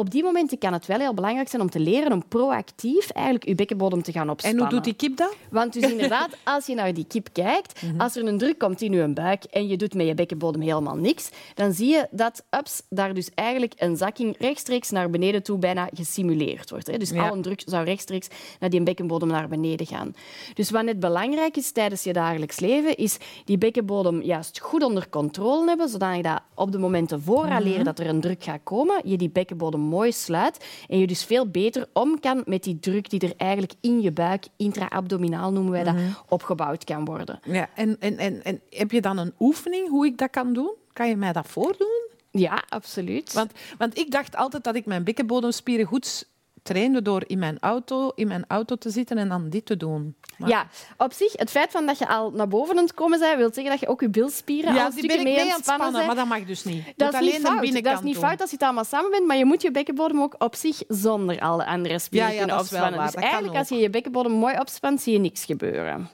Op 0.00 0.10
die 0.10 0.22
momenten 0.22 0.58
kan 0.58 0.72
het 0.72 0.86
wel 0.86 0.98
heel 0.98 1.14
belangrijk 1.14 1.48
zijn 1.48 1.62
om 1.62 1.70
te 1.70 1.78
leren 1.80 2.12
om 2.12 2.28
proactief 2.28 3.10
eigenlijk 3.10 3.46
je 3.46 3.54
bekkenbodem 3.54 4.02
te 4.02 4.12
gaan 4.12 4.22
En 4.22 4.30
opspannen. 4.30 4.60
hoe 4.60 4.70
doet 4.70 4.84
die 4.84 4.94
kip 4.94 5.16
dat? 5.16 5.36
Want 5.50 5.72
dus 5.72 5.90
inderdaad, 5.90 6.28
als 6.44 6.66
je 6.66 6.74
naar 6.74 6.94
die 6.94 7.04
kip 7.04 7.28
kijkt, 7.32 7.80
als 7.98 8.16
er 8.16 8.26
een 8.26 8.38
druk 8.38 8.58
komt 8.58 8.82
in 8.82 8.92
je 8.92 9.08
buik 9.08 9.44
en 9.44 9.68
je 9.68 9.76
doet 9.76 9.94
met 9.94 10.06
je 10.06 10.14
bekkenbodem 10.14 10.60
helemaal 10.60 10.96
niks, 10.96 11.30
dan 11.54 11.72
zie 11.72 11.88
je 11.88 12.06
dat 12.10 12.44
ups, 12.50 12.82
daar 12.88 13.14
dus 13.14 13.30
eigenlijk 13.34 13.72
een 13.76 13.96
zakking 13.96 14.34
rechtstreeks 14.38 14.90
naar 14.90 15.10
beneden 15.10 15.42
toe 15.42 15.58
bijna 15.58 15.88
gesimuleerd 15.94 16.70
wordt. 16.70 16.86
hè. 16.86 16.98
Dus 16.98 17.10
Ja. 17.10 17.28
al 17.28 17.34
een 17.36 17.42
druk 17.42 17.62
zou 17.66 17.84
rechtstreeks 17.84 18.28
naar 18.60 18.70
die 18.70 18.82
bekkenbodem 18.82 19.28
naar 19.28 19.48
beneden 19.48 19.86
gaan. 19.86 20.14
Dus 20.54 20.70
wat 20.70 20.84
net 20.84 21.00
belangrijk 21.00 21.56
is 21.56 21.72
tijdens 21.72 22.02
je 22.04 22.12
dagelijks 22.12 22.60
leven, 22.60 22.96
is 22.96 23.16
die 23.44 23.58
bekkenbodem 23.58 24.22
juist 24.22 24.60
goed 24.60 24.82
onder 24.82 25.08
controle 25.08 25.68
hebben, 25.68 25.88
zodat 25.88 26.16
je 26.16 26.22
dat 26.22 26.40
op 26.54 26.72
de 26.72 26.78
momenten 26.78 27.22
vooraleer 27.22 27.84
dat 27.84 27.98
er 27.98 28.06
een 28.06 28.20
druk 28.20 28.42
gaat 28.44 28.60
komen, 28.62 29.00
je 29.04 29.16
die 29.16 29.30
bekkenbodem 29.30 29.82
mooi 29.84 30.12
sluit 30.12 30.66
en 30.88 30.98
je 30.98 31.06
dus 31.06 31.24
veel 31.24 31.50
beter 31.50 31.88
om 31.92 32.20
kan 32.20 32.42
met 32.46 32.62
die 32.62 32.78
druk 32.80 33.10
die 33.10 33.20
er 33.20 33.34
eigenlijk 33.36 33.72
in 33.80 34.00
je 34.00 34.12
buik, 34.12 34.46
intra-abdominaal 34.56 35.52
noemen 35.52 35.72
wij 35.72 35.84
dat, 35.84 35.94
opgebouwd 36.28 36.84
kan 36.84 37.04
worden. 37.04 37.40
Ja, 37.44 37.68
en, 37.74 37.96
en, 38.00 38.18
en, 38.18 38.44
en 38.44 38.60
heb 38.70 38.90
je 38.90 39.00
dan 39.00 39.18
een 39.18 39.34
oefening 39.38 39.88
hoe 39.88 40.06
ik 40.06 40.18
dat 40.18 40.30
kan 40.30 40.52
doen? 40.52 40.72
Kan 40.92 41.08
je 41.08 41.16
mij 41.16 41.32
dat 41.32 41.46
voordoen? 41.46 42.02
Ja, 42.30 42.64
absoluut. 42.68 43.32
Want, 43.32 43.52
want 43.78 43.98
ik 43.98 44.10
dacht 44.10 44.36
altijd 44.36 44.64
dat 44.64 44.74
ik 44.74 44.86
mijn 44.86 45.04
bekkenbodemspieren 45.04 45.86
goed 45.86 46.26
trainde 46.64 47.02
door 47.02 47.22
in 47.26 47.38
mijn, 47.38 47.56
auto, 47.60 48.12
in 48.14 48.28
mijn 48.28 48.44
auto 48.48 48.76
te 48.76 48.90
zitten 48.90 49.18
en 49.18 49.28
dan 49.28 49.48
dit 49.48 49.66
te 49.66 49.76
doen. 49.76 50.14
Maar- 50.36 50.48
Ja, 50.48 50.66
op 50.96 51.12
zich, 51.12 51.32
het 51.32 51.50
feit 51.50 51.70
van 51.70 51.86
dat 51.86 51.98
je 51.98 52.08
al 52.08 52.30
naar 52.30 52.48
boven 52.48 52.76
aan 52.76 52.82
het 52.82 52.94
komen 52.94 53.18
bent, 53.18 53.36
wil 53.36 53.52
zeggen 53.52 53.72
dat 53.72 53.80
je 53.80 53.88
ook 53.88 54.00
je 54.00 54.08
bilspieren 54.08 54.70
al 54.70 54.76
ja 54.76 54.86
een 54.86 54.94
ben 54.94 55.04
ik 55.04 55.10
mee 55.10 55.34
mee 55.34 55.40
aan 55.40 55.56
het 55.56 55.64
spannen 55.64 56.06
maar 56.06 56.14
dat 56.14 56.26
mag 56.26 56.44
dus 56.44 56.64
niet. 56.64 56.84
Dat 56.96 57.14
is, 57.14 57.20
niet 57.20 57.30
fout. 57.40 57.82
dat 57.84 57.92
is 57.92 58.00
niet 58.00 58.16
fout 58.16 58.40
als 58.40 58.50
je 58.50 58.56
het 58.56 58.64
allemaal 58.64 58.84
samen 58.84 59.10
bent, 59.10 59.26
maar 59.26 59.36
je 59.36 59.44
moet 59.44 59.62
je 59.62 59.70
bekkenbodem 59.70 60.22
ook 60.22 60.34
op 60.38 60.54
zich 60.54 60.82
zonder 60.88 61.40
alle 61.40 61.66
andere 61.66 61.98
spieren 61.98 62.28
Ja, 62.28 62.34
ja, 62.34 62.38
kunnen 62.40 62.58
opspannen. 62.60 63.02
Dus 63.02 63.14
eigenlijk, 63.14 63.56
als 63.56 63.68
je 63.68 63.76
je 63.76 63.90
bekkenbodem 63.90 64.32
mooi 64.32 64.58
opspant, 64.58 65.00
zie 65.00 65.12
je 65.12 65.18
niks 65.18 65.44
gebeuren. 65.44 66.08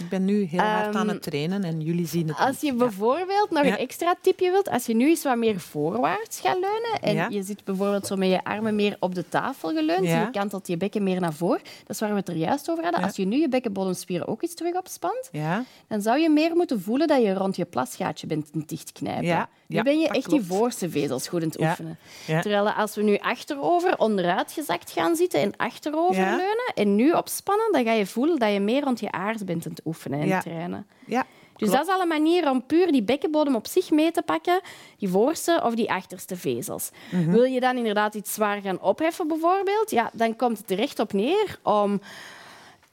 Ik 0.00 0.08
ben 0.08 0.24
nu 0.24 0.42
heel 0.42 0.60
hard 0.60 0.94
aan 0.94 1.00
Ehm, 1.06 1.08
het 1.08 1.22
trainen 1.22 1.64
en 1.64 1.80
jullie 1.80 2.06
zien 2.06 2.28
het 2.28 2.36
Als 2.38 2.60
je 2.60 2.70
niet. 2.70 2.80
Ja. 2.80 2.86
bijvoorbeeld 2.86 3.50
nog 3.50 3.64
een 3.64 3.76
extra 3.76 4.14
tipje 4.20 4.50
wilt, 4.50 4.68
als 4.70 4.86
je 4.86 4.94
nu 4.94 5.08
eens 5.08 5.22
wat 5.22 5.36
meer 5.36 5.60
voorwaarts 5.60 6.40
gaat 6.40 6.58
leunen 6.60 7.00
en 7.00 7.14
Ja. 7.14 7.26
je 7.28 7.42
zit 7.42 7.64
bijvoorbeeld 7.64 8.06
zo 8.06 8.16
met 8.16 8.28
je 8.28 8.44
armen 8.44 8.74
meer 8.74 8.96
op 9.00 9.14
de 9.14 9.28
tafel 9.28 9.68
geleund, 9.68 10.04
Ja. 10.06 10.20
je 10.20 10.30
kantelt 10.30 10.66
je 10.66 10.76
bekken 10.76 11.02
meer 11.02 11.20
naar 11.20 11.32
voren, 11.32 11.60
dat 11.62 11.88
is 11.94 12.00
waar 12.00 12.10
we 12.10 12.16
het 12.16 12.28
er 12.28 12.36
juist 12.36 12.70
over 12.70 12.82
hadden. 12.84 13.02
Als 13.02 13.16
je 13.16 13.24
nu 13.26 13.36
je 13.40 13.48
bekkenbodemspieren 13.48 14.28
ook 14.28 14.42
eens 14.42 14.54
terug 14.54 14.74
opspant, 14.74 15.28
Ja, 15.32 15.64
dan 15.88 16.02
zou 16.02 16.18
je 16.18 16.30
meer 16.30 16.54
moeten 16.56 16.80
voelen 16.82 17.06
dat 17.08 17.22
je 17.22 17.34
rond 17.34 17.56
je 17.56 17.64
plasgaatje 17.64 18.26
bent 18.26 18.48
het 18.52 18.68
dichtknijpen. 18.68 19.24
Ja, 19.24 19.48
Nu 19.66 19.82
ben 19.82 19.98
je 19.98 20.08
echt 20.08 20.30
die 20.30 20.42
voorste 20.42 20.90
vezels 20.90 21.28
goed 21.28 21.42
aan 21.42 21.48
het 21.48 21.60
oefenen. 21.60 21.98
Terwijl 22.26 22.70
als 22.70 22.94
we 22.94 23.02
nu 23.02 23.16
achterover, 23.18 23.98
onderuit 23.98 24.52
gezakt 24.52 24.90
gaan 24.90 25.16
zitten 25.16 25.40
en 25.40 25.52
achterover 25.56 26.22
leunen 26.24 26.72
en 26.74 26.94
nu 26.96 27.10
opspannen, 27.12 27.72
dan 27.72 27.84
ga 27.84 27.92
je 27.92 28.06
voelen 28.06 28.38
dat 28.38 28.52
je 28.52 28.60
meer 28.60 28.82
rond 28.82 29.00
je 29.00 29.12
aars 29.12 29.44
bent 29.44 29.64
aan 29.66 29.70
het 29.70 29.80
oefenen 29.84 29.88
en 30.20 30.26
Ja. 30.26 30.40
trainen. 30.40 30.86
ja. 31.06 31.26
Dus 31.56 31.68
klopt. 31.68 31.86
dat 31.86 31.88
is 31.88 32.00
al 32.00 32.02
een 32.02 32.08
manier 32.22 32.50
om 32.50 32.66
puur 32.66 32.92
die 32.92 33.02
bekkenbodem 33.02 33.54
op 33.54 33.66
zich 33.66 33.90
mee 33.90 34.10
te 34.10 34.22
pakken, 34.22 34.60
die 34.98 35.08
voorste 35.08 35.60
of 35.64 35.74
die 35.74 35.90
achterste 35.90 36.36
vezels. 36.36 36.90
Mhm. 37.10 37.30
Wil 37.30 37.42
je 37.44 37.60
dan 37.60 37.76
inderdaad 37.76 38.14
iets 38.14 38.34
zwaar 38.34 38.60
gaan 38.60 38.80
opheffen 38.80 39.28
bijvoorbeeld, 39.28 39.90
ja, 39.90 40.10
dan 40.12 40.36
komt 40.36 40.58
het 40.58 40.70
er 40.70 40.78
echt 40.78 40.98
op 40.98 41.12
neer 41.12 41.58
om 41.62 42.00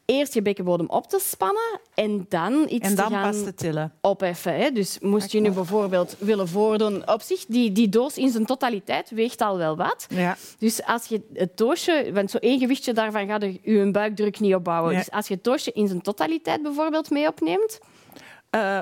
eerst 0.08 0.34
je 0.34 0.42
bekkenbodem 0.42 0.90
op 0.90 1.08
te 1.08 1.20
spannen 1.22 1.80
en 1.94 2.26
dan 2.30 2.66
iets 2.70 2.90
En 2.90 2.96
dan 2.96 3.08
te 3.08 3.14
gaan 3.14 3.32
pas 3.32 3.44
te 3.44 3.54
tillen. 3.54 3.94
opheffen. 4.02 4.56
Hè. 4.56 4.72
Dus 4.72 5.00
moest 5.00 5.32
je 5.32 5.40
nu 5.40 5.52
bijvoorbeeld 5.52 6.16
willen 6.20 6.48
voordoen... 6.48 7.10
Op 7.10 7.22
zich, 7.22 7.46
die, 7.48 7.72
die 7.72 7.90
doos 7.90 8.18
in 8.18 8.30
zijn 8.30 8.46
totaliteit 8.46 9.10
weegt 9.10 9.42
al 9.42 9.58
wel 9.58 9.76
wat. 9.76 10.08
Ja. 10.10 10.38
Dus 10.60 10.84
als 10.84 11.06
je 11.06 11.22
het 11.34 11.58
doosje... 11.58 12.10
Want 12.14 12.32
zo 12.32 12.38
één 12.38 12.60
gewichtje 12.60 12.94
daarvan 12.94 13.28
gaat 13.28 13.42
je 13.42 13.60
je 13.62 13.92
buikdruk 13.92 14.40
niet 14.40 14.56
opbouwen. 14.56 14.96
Dus 14.96 15.12
als 15.12 15.28
je 15.28 15.34
het 15.34 15.44
doosje 15.44 15.72
in 15.72 15.88
zijn 15.88 16.02
totaliteit 16.02 16.62
bijvoorbeeld 16.62 17.10
mee 17.10 17.28
opneemt... 17.28 17.80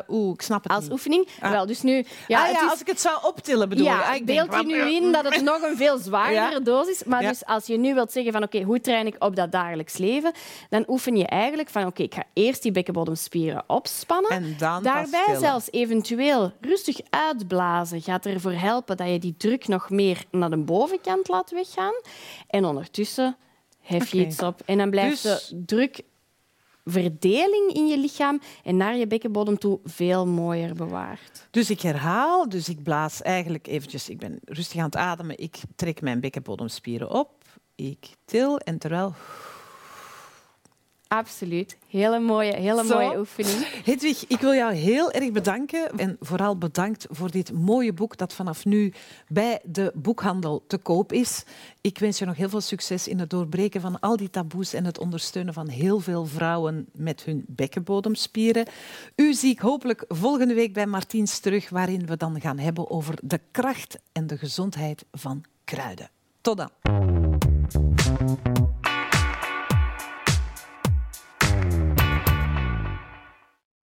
Oeh, 0.07 0.33
ik 0.33 0.41
snap 0.41 0.63
het 0.63 0.71
als 0.71 0.83
niet. 0.83 0.91
oefening. 0.91 1.27
Wel, 1.41 1.65
dus 1.65 1.81
nu, 1.81 1.93
ja, 1.95 2.03
Ja, 2.27 2.43
het 2.45 2.51
ja 2.55 2.63
is- 2.65 2.69
als 2.71 2.81
ik 2.81 2.87
het 2.87 3.01
zou 3.01 3.17
optillen 3.23 3.69
bedoel 3.69 3.85
ja, 3.85 4.11
je? 4.11 4.19
Ik 4.19 4.25
beeld 4.25 4.53
je 4.55 4.65
nu 4.65 4.77
in 4.95 5.11
dat 5.11 5.33
het 5.33 5.43
nog 5.43 5.61
een 5.61 5.77
veel 5.77 5.97
zwaardere 5.97 6.51
Ja. 6.51 6.59
dosis 6.59 6.95
is. 6.95 7.03
Maar 7.03 7.21
Ja. 7.21 7.29
dus 7.29 7.45
als 7.45 7.65
je 7.65 7.77
nu 7.77 7.93
wilt 7.93 8.11
zeggen 8.11 8.31
van 8.31 8.43
oké, 8.43 8.61
hoe 8.61 8.81
train 8.81 9.07
ik 9.07 9.15
op 9.19 9.35
dat 9.35 9.51
dagelijks 9.51 9.97
leven, 9.97 10.31
dan 10.69 10.83
oefen 10.87 11.15
je 11.17 11.25
eigenlijk 11.25 11.69
van 11.69 11.85
oké, 11.85 12.03
ik 12.03 12.13
ga 12.13 12.23
eerst 12.33 12.61
die 12.61 12.71
bekkenbodemspieren 12.71 13.63
opspannen. 13.67 14.31
En 14.31 14.55
dan 14.57 14.83
Daarbij 14.83 15.35
zelfs 15.39 15.67
eventueel 15.71 16.51
rustig 16.61 16.97
uitblazen 17.09 18.01
gaat 18.01 18.25
ervoor 18.25 18.51
helpen 18.53 18.97
dat 18.97 19.07
je 19.09 19.19
die 19.19 19.35
druk 19.37 19.67
nog 19.67 19.89
meer 19.89 20.23
naar 20.31 20.49
de 20.49 20.57
bovenkant 20.57 21.27
laat 21.27 21.51
weggaan. 21.51 21.93
En 22.47 22.65
ondertussen 22.65 23.37
hef 23.81 24.11
je 24.11 24.25
iets 24.25 24.39
op. 24.41 24.61
En 24.65 24.77
dan 24.77 24.89
blijft 24.89 25.23
Dus- 25.23 25.51
de 25.55 26.03
drukverdeling 26.85 27.73
in 27.73 27.87
je 27.87 27.97
lichaam 27.97 28.41
en 28.63 28.77
naar 28.77 28.95
je 28.95 29.07
bekkenbodem 29.07 29.57
toe 29.57 29.79
veel 29.83 30.27
mooier 30.27 30.73
bewaard. 30.73 31.47
Dus 31.51 31.69
ik 31.69 31.81
herhaal, 31.81 32.49
dus 32.49 32.69
ik 32.69 32.83
blaas 32.83 33.21
eigenlijk 33.21 33.67
eventjes, 33.67 34.09
ik 34.09 34.17
ben 34.17 34.39
rustig 34.45 34.79
aan 34.79 34.85
het 34.85 34.95
ademen, 34.95 35.37
ik 35.37 35.57
trek 35.75 36.01
mijn 36.01 36.19
bekkenbodemspieren 36.19 37.09
op, 37.09 37.31
ik 37.75 38.09
til 38.25 38.57
en 38.57 38.77
terwijl... 38.77 39.13
Absoluut. 41.17 41.77
Hele 41.87 42.19
mooie, 42.19 42.55
hele 42.55 42.85
Zo. 42.85 42.97
mooie 42.97 43.17
oefening. 43.19 43.67
Hedwig, 43.83 44.27
ik 44.27 44.39
wil 44.39 44.53
jou 44.53 44.73
heel 44.73 45.11
erg 45.11 45.31
bedanken 45.31 45.97
en 45.97 46.17
vooral 46.19 46.57
bedankt 46.57 47.05
voor 47.09 47.31
dit 47.31 47.53
mooie 47.53 47.93
boek 47.93 48.17
dat 48.17 48.33
vanaf 48.33 48.65
nu 48.65 48.93
bij 49.27 49.59
de 49.63 49.91
boekhandel 49.95 50.63
te 50.67 50.77
koop 50.77 51.11
is. 51.11 51.43
Ik 51.81 51.97
wens 51.99 52.19
je 52.19 52.25
nog 52.25 52.35
heel 52.35 52.49
veel 52.49 52.61
succes 52.61 53.07
in 53.07 53.19
het 53.19 53.29
doorbreken 53.29 53.81
van 53.81 53.99
al 53.99 54.17
die 54.17 54.29
taboes 54.29 54.73
en 54.73 54.85
het 54.85 54.99
ondersteunen 54.99 55.53
van 55.53 55.67
heel 55.67 55.99
veel 55.99 56.25
vrouwen 56.25 56.85
met 56.93 57.23
hun 57.23 57.43
bekkenbodemspieren. 57.47 58.65
U 59.15 59.33
zie 59.33 59.51
ik 59.51 59.59
hopelijk 59.59 60.05
volgende 60.07 60.53
week 60.53 60.73
bij 60.73 60.85
Martiens 60.85 61.39
terug, 61.39 61.69
waarin 61.69 62.05
we 62.05 62.17
dan 62.17 62.41
gaan 62.41 62.59
hebben 62.59 62.89
over 62.89 63.15
de 63.21 63.39
kracht 63.51 63.99
en 64.11 64.27
de 64.27 64.37
gezondheid 64.37 65.05
van 65.11 65.43
kruiden. 65.63 66.09
Tot 66.41 66.57
dan. 66.57 66.69